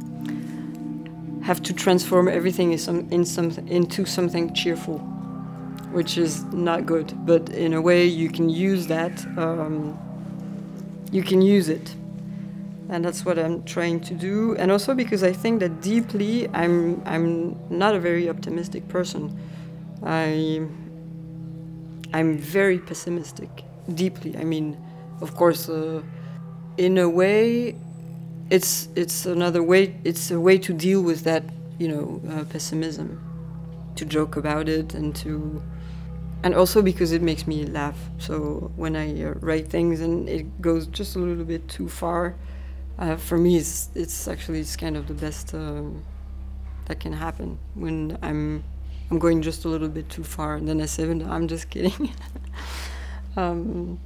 have 1.42 1.62
to 1.62 1.72
transform 1.72 2.28
everything 2.28 2.72
in 2.72 2.78
some, 2.78 3.08
in 3.10 3.24
some, 3.24 3.50
into 3.68 4.04
something 4.04 4.52
cheerful, 4.54 4.98
which 5.92 6.18
is 6.18 6.44
not 6.52 6.86
good. 6.86 7.12
But 7.26 7.50
in 7.50 7.74
a 7.74 7.80
way, 7.80 8.04
you 8.06 8.28
can 8.28 8.48
use 8.48 8.86
that. 8.86 9.24
Um, 9.38 9.98
you 11.12 11.22
can 11.22 11.40
use 11.40 11.68
it 11.68 11.94
and 12.88 13.04
that's 13.04 13.24
what 13.24 13.38
I'm 13.38 13.62
trying 13.64 14.00
to 14.00 14.14
do. 14.14 14.56
And 14.56 14.70
also 14.70 14.94
because 14.94 15.22
I 15.22 15.32
think 15.32 15.60
that 15.60 15.80
deeply, 15.80 16.48
I'm 16.50 17.02
I'm 17.06 17.56
not 17.70 17.94
a 17.94 18.00
very 18.00 18.28
optimistic 18.28 18.86
person. 18.88 19.36
I 20.02 20.66
I'm 22.14 22.38
very 22.38 22.78
pessimistic, 22.78 23.64
deeply. 23.92 24.38
I 24.38 24.44
mean, 24.44 24.78
of 25.20 25.34
course, 25.34 25.68
uh, 25.68 26.00
in 26.76 26.96
a 26.96 27.08
way, 27.08 27.74
it's 28.50 28.88
it's 28.94 29.26
another 29.26 29.64
way. 29.64 29.96
It's 30.04 30.30
a 30.30 30.38
way 30.38 30.56
to 30.58 30.72
deal 30.72 31.02
with 31.02 31.24
that, 31.24 31.42
you 31.76 31.88
know, 31.88 32.22
uh, 32.30 32.44
pessimism, 32.44 33.18
to 33.96 34.04
joke 34.04 34.36
about 34.36 34.68
it 34.68 34.94
and 34.94 35.14
to. 35.16 35.60
And 36.44 36.54
also 36.54 36.82
because 36.82 37.10
it 37.10 37.22
makes 37.22 37.46
me 37.46 37.64
laugh. 37.64 37.98
So 38.18 38.70
when 38.76 38.94
I 38.96 39.24
uh, 39.24 39.32
write 39.40 39.68
things 39.68 40.00
and 40.00 40.28
it 40.28 40.60
goes 40.60 40.86
just 40.86 41.16
a 41.16 41.18
little 41.18 41.44
bit 41.44 41.66
too 41.68 41.88
far, 41.88 42.36
uh, 42.98 43.16
for 43.16 43.38
me, 43.38 43.56
it's 43.56 43.88
it's 43.96 44.28
actually 44.28 44.60
it's 44.60 44.76
kind 44.76 44.96
of 44.96 45.08
the 45.08 45.14
best 45.14 45.52
um, 45.52 46.04
that 46.84 47.00
can 47.00 47.12
happen 47.12 47.58
when 47.74 48.18
I'm 48.22 48.62
I'm 49.10 49.18
going 49.18 49.42
just 49.42 49.64
a 49.64 49.68
little 49.68 49.88
bit 49.88 50.08
too 50.08 50.24
far, 50.24 50.56
and 50.56 50.68
then 50.68 50.80
I 50.80 50.86
say, 50.86 51.04
no, 51.12 51.30
I'm 51.30 51.46
just 51.48 51.70
kidding. 51.70 52.12
um, 53.36 53.98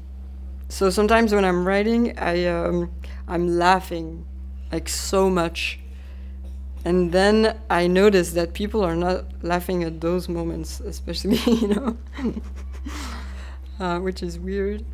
so 0.68 0.90
sometimes 0.90 1.32
when 1.32 1.44
I'm 1.44 1.66
writing, 1.66 2.18
I 2.18 2.46
um, 2.46 2.90
I'm 3.26 3.58
laughing 3.58 4.26
like 4.72 4.88
so 4.88 5.30
much, 5.30 5.78
and 6.84 7.12
then 7.12 7.58
I 7.70 7.86
notice 7.86 8.32
that 8.32 8.52
people 8.54 8.84
are 8.84 8.96
not 8.96 9.24
laughing 9.42 9.82
at 9.84 10.00
those 10.00 10.28
moments, 10.28 10.80
especially 10.80 11.36
you 11.46 11.68
know, 11.68 11.96
uh, 13.80 13.98
which 14.00 14.22
is 14.22 14.38
weird. 14.38 14.84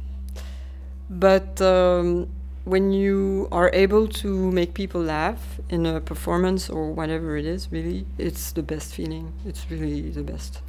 But 1.11 1.61
um, 1.61 2.29
when 2.65 2.93
you 2.93 3.47
are 3.53 3.71
able 3.75 4.09
to 4.09 4.51
make 4.51 4.73
people 4.73 5.01
laugh 5.03 5.61
in 5.69 5.85
a 5.85 6.01
performance 6.01 6.71
or 6.71 6.91
whatever 6.91 7.37
it 7.37 7.45
is, 7.45 7.71
really, 7.71 8.07
it's 8.19 8.53
the 8.53 8.63
best 8.63 8.95
feeling. 8.95 9.33
It's 9.47 9.71
really 9.71 10.11
the 10.11 10.23
best. 10.23 10.63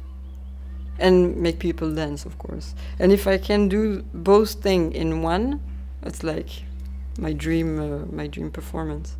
And 0.98 1.36
make 1.36 1.58
people 1.58 1.94
dance, 1.94 2.24
of 2.24 2.38
course. 2.38 2.74
And 2.98 3.12
if 3.12 3.26
I 3.26 3.38
can 3.38 3.68
do 3.68 4.02
both 4.12 4.62
things 4.62 4.94
in 4.94 5.22
one, 5.22 5.60
it's 6.02 6.22
like 6.22 6.48
my 7.18 7.32
dream, 7.32 7.78
uh, 7.80 8.06
my 8.14 8.26
dream 8.26 8.50
performance. 8.50 9.16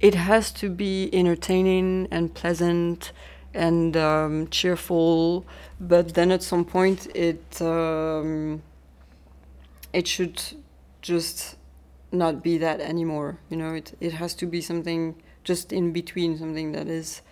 It 0.00 0.14
has 0.14 0.52
to 0.52 0.70
be 0.70 1.10
entertaining 1.12 2.08
and 2.10 2.34
pleasant 2.34 3.12
and 3.54 3.96
um, 3.96 4.48
cheerful, 4.48 5.44
but 5.80 6.14
then 6.14 6.30
at 6.30 6.42
some 6.42 6.64
point 6.64 7.08
it 7.14 7.60
um, 7.60 8.62
it 9.92 10.06
should 10.06 10.40
just 11.02 11.56
not 12.12 12.42
be 12.42 12.58
that 12.58 12.80
anymore. 12.80 13.38
You 13.50 13.56
know, 13.56 13.74
it 13.74 13.96
it 14.00 14.12
has 14.14 14.34
to 14.36 14.46
be 14.46 14.60
something 14.60 15.16
just 15.44 15.72
in 15.72 15.92
between, 15.92 16.38
something 16.38 16.72
that 16.72 16.88
is 16.88 17.22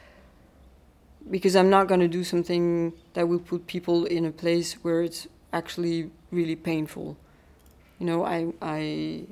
because 1.31 1.57
I'm 1.57 1.71
not 1.71 1.89
going 1.89 2.01
to 2.01 2.09
do 2.09 2.25
something 2.25 2.93
that 3.15 3.29
will 3.29 3.41
put 3.41 3.67
people 3.67 4.05
in 4.05 4.25
a 4.25 4.31
place 4.31 4.75
where 4.85 5.03
it's 5.03 5.27
actually 5.53 6.11
really 6.31 6.57
painful. 6.57 7.17
You 7.99 8.07
know, 8.07 8.25
I 8.25 8.53
I 8.63 9.25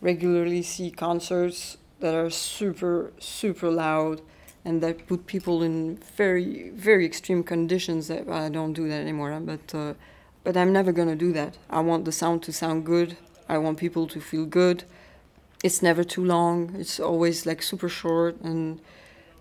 regularly 0.00 0.62
see 0.62 0.90
concerts 0.90 1.78
that 2.04 2.14
are 2.14 2.30
super 2.30 3.12
super 3.18 3.70
loud 3.70 4.20
and 4.66 4.82
that 4.82 5.06
put 5.06 5.20
people 5.26 5.56
in 5.68 5.98
very 6.16 6.70
very 6.88 7.04
extreme 7.10 7.42
conditions 7.42 8.08
that 8.08 8.22
I 8.28 8.48
don't 8.56 8.74
do 8.80 8.84
that 8.88 9.00
anymore 9.06 9.30
but 9.40 9.66
uh, 9.74 9.94
but 10.44 10.56
I'm 10.56 10.72
never 10.72 10.92
going 10.92 11.08
to 11.08 11.16
do 11.16 11.32
that. 11.32 11.56
I 11.70 11.80
want 11.80 12.04
the 12.04 12.12
sound 12.12 12.42
to 12.44 12.52
sound 12.52 12.84
good. 12.84 13.16
I 13.48 13.56
want 13.58 13.78
people 13.78 14.06
to 14.08 14.20
feel 14.20 14.44
good. 14.44 14.84
It's 15.62 15.80
never 15.82 16.04
too 16.04 16.24
long. 16.24 16.76
It's 16.78 17.00
always 17.00 17.46
like 17.46 17.62
super 17.62 17.88
short 17.88 18.38
and 18.42 18.80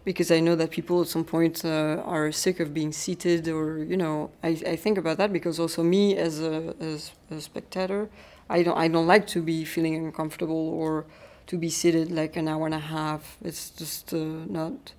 because 0.06 0.32
I 0.32 0.40
know 0.40 0.56
that 0.56 0.72
people 0.72 1.02
at 1.02 1.08
some 1.08 1.26
point 1.26 1.64
uh, 1.64 2.02
are 2.06 2.32
sick 2.32 2.60
of 2.60 2.74
being 2.74 2.92
seated 2.92 3.48
or 3.48 3.80
you 3.92 3.98
know 3.98 4.32
I, 4.44 4.50
I 4.74 4.76
think 4.76 4.98
about 4.98 5.18
that 5.18 5.32
because 5.32 5.60
also 5.60 5.82
me 5.84 6.18
as 6.18 6.42
a, 6.42 6.74
as 6.80 7.12
a 7.32 7.40
spectator 7.40 8.10
I 8.50 8.64
don't 8.64 8.78
I 8.78 8.88
don't 8.90 9.08
like 9.08 9.28
to 9.28 9.42
be 9.42 9.64
feeling 9.64 9.96
uncomfortable 9.96 10.70
or 10.82 11.06
to 11.48 11.58
be 11.58 11.70
seated 11.70 12.12
like 12.12 12.36
an 12.36 12.48
hour 12.48 12.66
and 12.66 12.76
a 12.76 12.80
half. 12.80 13.38
It's 13.44 13.70
just 13.70 14.14
uh, 14.14 14.18
not. 14.18 14.94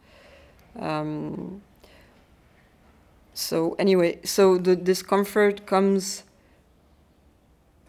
Um, 0.78 1.62
so 3.32 3.74
anyway, 3.78 4.18
so 4.24 4.58
the 4.58 4.76
discomfort 4.76 5.66
comes. 5.66 6.22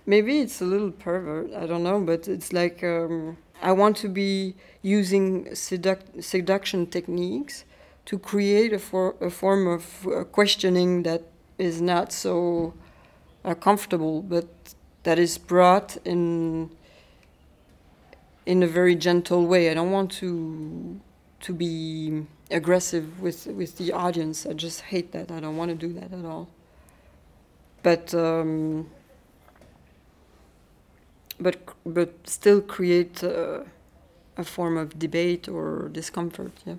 Maybe 0.06 0.40
it's 0.40 0.62
a 0.62 0.66
little 0.66 0.92
pervert. 0.92 1.54
I 1.54 1.66
don't 1.66 1.84
know, 1.84 2.00
but 2.00 2.28
it's 2.28 2.54
like 2.54 2.84
um, 2.84 3.38
I 3.62 3.72
want 3.72 3.98
to 3.98 4.10
be 4.10 4.56
using 4.82 5.46
seduc- 5.48 6.24
seduction 6.24 6.86
techniques 6.88 7.64
to 8.06 8.20
create 8.20 8.72
a, 8.72 8.80
for- 8.80 9.16
a 9.20 9.30
form 9.32 9.68
of 9.68 10.08
uh, 10.08 10.24
questioning 10.26 11.04
that 11.04 11.24
is 11.58 11.82
not 11.82 12.12
so 12.12 12.74
uh, 13.44 13.56
comfortable, 13.56 14.22
but 14.22 14.48
that 15.04 15.18
is 15.18 15.38
brought 15.38 15.98
in 16.06 16.70
in 18.46 18.64
a 18.64 18.68
very 18.68 18.96
gentle 18.96 19.46
way. 19.46 19.70
I 19.70 19.74
don't 19.74 19.92
want 19.92 20.12
to 20.14 21.00
to 21.42 21.54
be 21.54 22.26
aggressive 22.52 23.20
with 23.22 23.48
with 23.48 23.78
the 23.78 23.92
audience. 23.92 24.46
I 24.46 24.54
just 24.54 24.82
hate 24.82 25.12
that. 25.12 25.32
I 25.32 25.40
don't 25.40 25.58
want 25.58 25.72
to 25.72 25.88
do 25.88 25.94
that 25.94 26.12
at 26.14 26.26
all. 26.26 26.48
But 27.84 28.14
um, 28.14 28.90
but 31.40 31.58
but 31.86 32.14
still 32.28 32.62
create 32.62 33.24
uh, 33.24 33.62
a 34.38 34.44
form 34.44 34.78
of 34.78 34.98
debate 35.00 35.48
or 35.48 35.90
discomfort. 35.92 36.54
Yeah. 36.66 36.76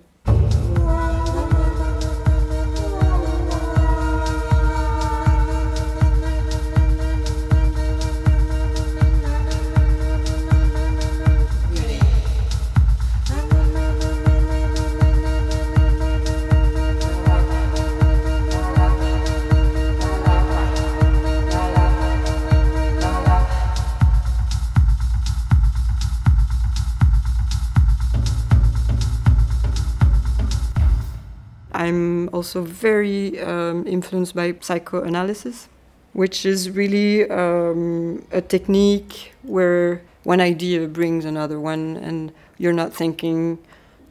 Also 32.37 32.61
very 32.61 33.39
um, 33.41 33.77
influenced 33.87 34.33
by 34.35 34.47
psychoanalysis, 34.61 35.67
which 36.13 36.45
is 36.45 36.69
really 36.81 37.29
um, 37.29 38.25
a 38.31 38.41
technique 38.41 39.33
where 39.41 40.01
one 40.23 40.41
idea 40.53 40.87
brings 40.87 41.25
another 41.25 41.59
one, 41.59 41.97
and 42.07 42.31
you're 42.61 42.79
not 42.83 42.93
thinking 42.93 43.57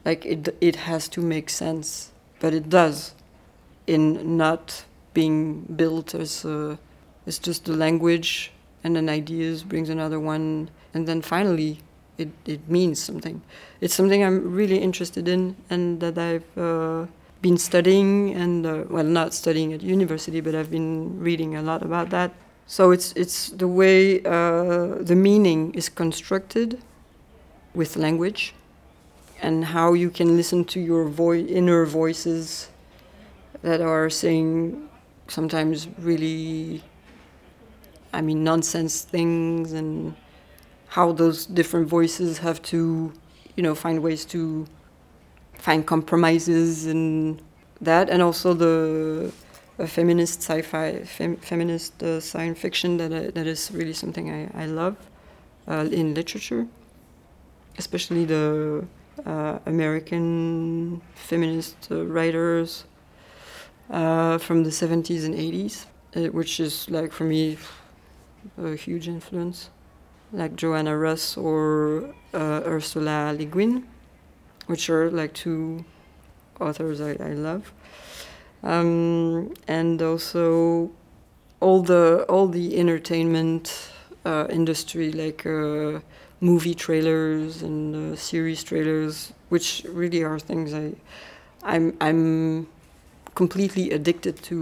like 0.03 0.25
it, 0.25 0.55
it 0.61 0.75
has 0.89 1.07
to 1.15 1.21
make 1.21 1.49
sense, 1.49 2.11
but 2.41 2.53
it 2.53 2.69
does 2.69 3.13
in 3.85 4.37
not 4.37 4.85
being 5.13 5.61
built 5.81 6.13
as 6.13 6.45
a, 6.45 6.77
it's 7.25 7.39
just 7.39 7.65
the 7.65 7.73
language 7.73 8.51
and 8.83 8.95
then 8.95 9.09
ideas 9.09 9.63
brings 9.63 9.89
another 9.89 10.19
one, 10.19 10.69
and 10.93 11.07
then 11.07 11.21
finally 11.21 11.79
it, 12.17 12.29
it 12.45 12.69
means 12.69 12.99
something. 12.99 13.41
It's 13.81 13.93
something 13.93 14.23
I'm 14.23 14.53
really 14.53 14.77
interested 14.77 15.27
in 15.27 15.55
and 15.69 15.99
that 15.99 16.17
I've 16.17 16.57
uh, 16.57 17.07
been 17.47 17.57
studying 17.57 18.35
and 18.35 18.65
uh, 18.65 18.83
well 18.89 19.09
not 19.19 19.33
studying 19.41 19.69
at 19.75 19.81
university 19.81 20.39
but 20.45 20.53
i've 20.53 20.71
been 20.79 21.17
reading 21.27 21.55
a 21.55 21.61
lot 21.61 21.81
about 21.89 22.09
that. 22.09 22.29
So 22.75 22.91
it's 22.95 23.07
it's 23.23 23.37
the 23.63 23.69
way 23.81 24.21
uh, 24.35 24.87
the 25.11 25.15
meaning 25.15 25.59
is 25.79 25.87
constructed 26.03 26.69
with 27.79 27.95
language 27.95 28.41
and 29.45 29.55
how 29.75 29.93
you 29.93 30.09
can 30.17 30.29
listen 30.39 30.65
to 30.73 30.79
your 30.89 31.03
inner 31.59 31.85
voices 31.85 32.69
that 33.61 33.79
are 33.79 34.09
saying 34.09 34.49
sometimes 35.27 35.87
really 36.09 36.83
i 38.17 38.19
mean 38.27 38.39
nonsense 38.51 38.93
things 39.15 39.73
and 39.79 40.15
how 40.95 41.07
those 41.21 41.45
different 41.59 41.87
voices 41.97 42.29
have 42.47 42.59
to 42.73 42.79
you 43.55 43.63
know 43.65 43.75
find 43.75 43.97
ways 44.07 44.25
to 44.33 44.39
find 45.59 45.85
compromises 45.85 46.85
in 46.87 47.39
that, 47.81 48.09
and 48.09 48.21
also 48.21 48.53
the 48.53 49.31
feminist 49.85 50.41
sci-fi, 50.41 51.03
fem, 51.03 51.37
feminist 51.37 52.01
uh, 52.01 52.19
science 52.19 52.59
fiction 52.59 52.97
that 52.97 53.11
uh, 53.11 53.31
that 53.31 53.45
is 53.45 53.71
really 53.71 53.93
something 53.93 54.31
I, 54.31 54.63
I 54.63 54.65
love 54.65 54.97
uh, 55.67 55.87
in 55.91 56.15
literature, 56.15 56.67
especially 57.77 58.25
the 58.25 58.85
uh, 59.25 59.59
American 59.65 61.01
feminist 61.13 61.75
uh, 61.91 62.05
writers 62.05 62.85
uh, 63.91 64.37
from 64.37 64.63
the 64.63 64.69
70s 64.69 65.25
and 65.25 65.35
80s, 65.35 65.85
which 66.33 66.59
is 66.59 66.89
like 66.89 67.11
for 67.11 67.23
me 67.23 67.57
a 68.57 68.75
huge 68.75 69.07
influence, 69.07 69.69
like 70.31 70.55
Joanna 70.55 70.97
Russ 70.97 71.37
or 71.37 72.13
Ursula 72.33 73.35
Le 73.37 73.45
Guin 73.45 73.85
which 74.67 74.89
are 74.89 75.09
like 75.09 75.33
two 75.33 75.83
authors 76.59 77.01
I, 77.01 77.11
I 77.19 77.33
love. 77.33 77.71
Um, 78.63 79.53
and 79.67 80.01
also 80.01 80.91
all 81.59 81.81
the 81.81 82.25
all 82.29 82.47
the 82.47 82.77
entertainment 82.77 83.89
uh, 84.25 84.47
industry 84.49 85.11
like 85.11 85.45
uh, 85.45 85.99
movie 86.41 86.75
trailers 86.75 87.63
and 87.63 88.13
uh, 88.13 88.15
series 88.15 88.63
trailers, 88.63 89.33
which 89.49 89.85
really 89.89 90.23
are 90.23 90.39
things 90.39 90.73
I, 90.73 90.93
I'm 91.63 91.95
I'm 92.01 92.67
completely 93.35 93.91
addicted 93.91 94.41
to 94.43 94.57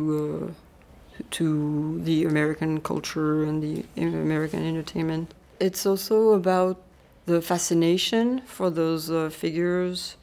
uh, 0.49 1.23
to 1.31 2.01
the 2.03 2.25
American 2.25 2.81
culture 2.81 3.43
and 3.43 3.63
the 3.63 3.85
American 3.97 4.65
entertainment. 4.65 5.33
It's 5.59 5.85
also 5.85 6.33
about 6.33 6.84
the 7.25 7.41
fascination 7.41 8.41
for 8.45 8.69
those 8.69 9.09
uh, 9.09 9.29
figures. 9.29 10.15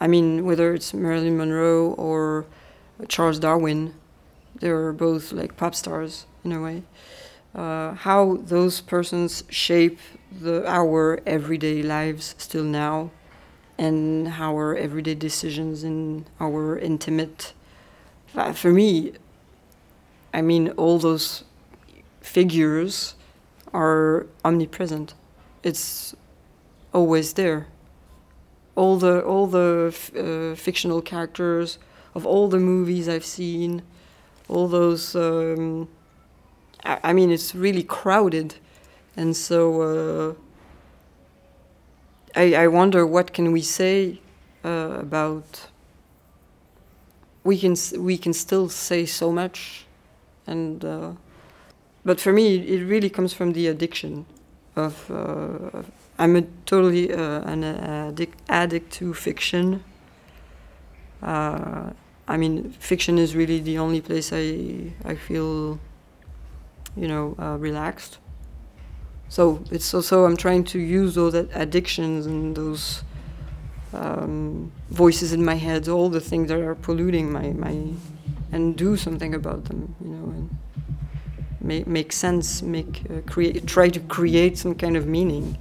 I 0.00 0.06
mean, 0.06 0.46
whether 0.46 0.74
it's 0.74 0.94
Marilyn 0.94 1.36
Monroe 1.36 1.92
or 1.92 2.46
Charles 3.08 3.38
Darwin, 3.38 3.94
they're 4.54 4.92
both 4.92 5.32
like 5.32 5.56
pop 5.56 5.74
stars 5.74 6.26
in 6.44 6.52
a 6.52 6.62
way. 6.62 6.82
Uh, 7.54 7.94
how 7.94 8.38
those 8.42 8.80
persons 8.80 9.44
shape 9.50 9.98
the, 10.30 10.64
our 10.66 11.20
everyday 11.26 11.82
lives 11.82 12.34
still 12.38 12.64
now, 12.64 13.10
and 13.76 14.28
how 14.28 14.54
our 14.54 14.76
everyday 14.76 15.14
decisions 15.14 15.82
in 15.82 16.26
our 16.38 16.78
intimate. 16.78 17.52
For 18.54 18.70
me, 18.70 19.12
I 20.32 20.42
mean, 20.42 20.70
all 20.70 20.98
those 20.98 21.44
figures 22.20 23.14
are 23.74 24.26
omnipresent. 24.44 25.14
It's 25.64 26.14
always 26.92 27.34
there. 27.34 27.66
All 28.76 28.96
the 28.96 29.20
all 29.22 29.46
the 29.46 29.94
uh, 30.16 30.56
fictional 30.56 31.02
characters 31.02 31.78
of 32.14 32.26
all 32.26 32.48
the 32.48 32.58
movies 32.58 33.08
I've 33.08 33.24
seen, 33.24 33.82
all 34.48 34.68
those. 34.68 35.14
Um, 35.14 35.88
I, 36.82 37.12
mean, 37.12 37.30
it's 37.30 37.54
really 37.54 37.82
crowded, 37.82 38.54
and 39.14 39.36
so 39.36 39.82
uh, 39.82 40.34
I, 42.34 42.54
I 42.54 42.66
wonder 42.68 43.06
what 43.06 43.34
can 43.34 43.52
we 43.52 43.60
say 43.60 44.18
uh, 44.64 44.96
about. 45.00 45.68
We 47.44 47.58
can 47.58 47.76
we 47.98 48.16
can 48.16 48.32
still 48.32 48.68
say 48.68 49.04
so 49.06 49.30
much, 49.30 49.84
and 50.46 50.84
uh, 50.84 51.12
but 52.04 52.20
for 52.20 52.32
me, 52.32 52.56
it 52.56 52.84
really 52.86 53.10
comes 53.10 53.32
from 53.34 53.52
the 53.52 53.66
addiction 53.66 54.26
of. 54.74 55.10
Uh, 55.10 55.82
I'm 56.20 56.36
a 56.36 56.42
totally 56.66 57.12
uh, 57.12 57.40
an 57.52 57.64
addict, 57.64 58.38
addict 58.48 58.92
to 58.98 59.12
fiction. 59.12 59.82
Uh, 61.22 61.90
I 62.28 62.36
mean, 62.36 62.72
fiction 62.72 63.18
is 63.18 63.34
really 63.34 63.60
the 63.60 63.78
only 63.78 64.00
place 64.00 64.32
I 64.32 64.92
I 65.04 65.14
feel, 65.16 65.78
you 66.96 67.08
know, 67.08 67.34
uh, 67.38 67.56
relaxed. 67.58 68.18
So 69.28 69.62
it's 69.70 69.94
also 69.94 70.24
I'm 70.24 70.36
trying 70.36 70.64
to 70.64 70.78
use 70.78 71.14
those 71.14 71.34
addictions 71.34 72.26
and 72.26 72.56
those 72.56 73.02
um, 73.94 74.72
voices 74.90 75.32
in 75.32 75.44
my 75.44 75.54
head, 75.56 75.88
all 75.88 76.08
the 76.10 76.20
things 76.20 76.48
that 76.48 76.60
are 76.60 76.74
polluting 76.74 77.32
my 77.32 77.48
my, 77.52 77.76
and 78.52 78.76
do 78.76 78.96
something 78.96 79.34
about 79.34 79.66
them, 79.66 79.94
you 80.02 80.10
know, 80.10 80.24
and 80.36 80.50
make 81.60 81.86
make 81.86 82.12
sense, 82.12 82.62
make 82.62 83.02
uh, 83.10 83.20
create, 83.30 83.66
try 83.66 83.88
to 83.88 84.00
create 84.00 84.58
some 84.58 84.74
kind 84.74 84.96
of 84.96 85.06
meaning. 85.06 85.56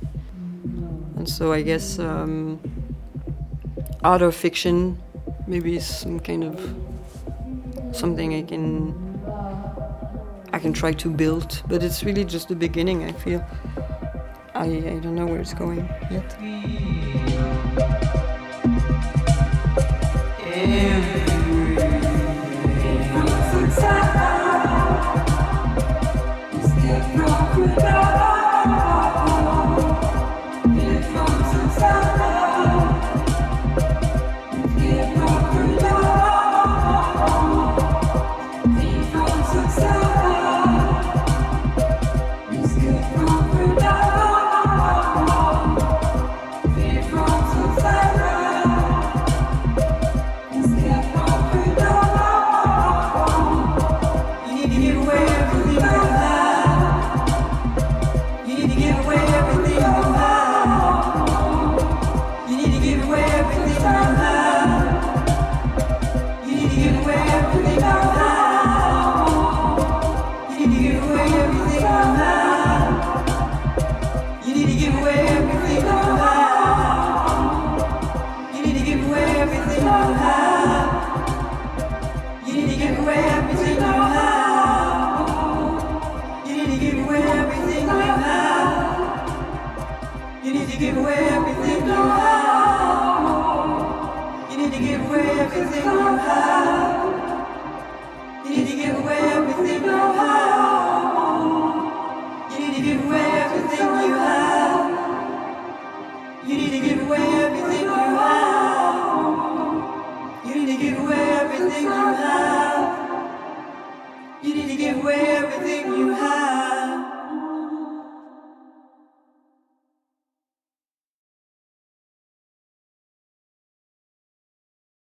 And 1.18 1.28
so 1.28 1.51
I 1.53 1.62
guess 1.62 1.99
um, 1.99 2.60
art 4.03 4.22
or 4.22 4.32
fiction 4.32 5.01
maybe 5.47 5.76
is 5.76 5.86
some 5.86 6.20
kind 6.20 6.43
of 6.43 6.76
something 7.91 8.36
I 8.36 8.43
can 8.43 8.93
I 10.51 10.60
can 10.60 10.74
try 10.74 10.93
to 10.93 11.10
build, 11.10 11.62
but 11.68 11.84
it's 11.84 12.03
really 12.03 12.26
just 12.26 12.47
the 12.47 12.55
beginning. 12.55 13.03
I 13.03 13.12
feel 13.12 13.45
I 14.55 14.66
I 14.66 14.99
don't 15.01 15.16
know 15.16 15.26
where 15.26 15.41
it's 15.41 15.53
going 15.53 15.88
yet. 16.12 16.36
everything 20.62 21.18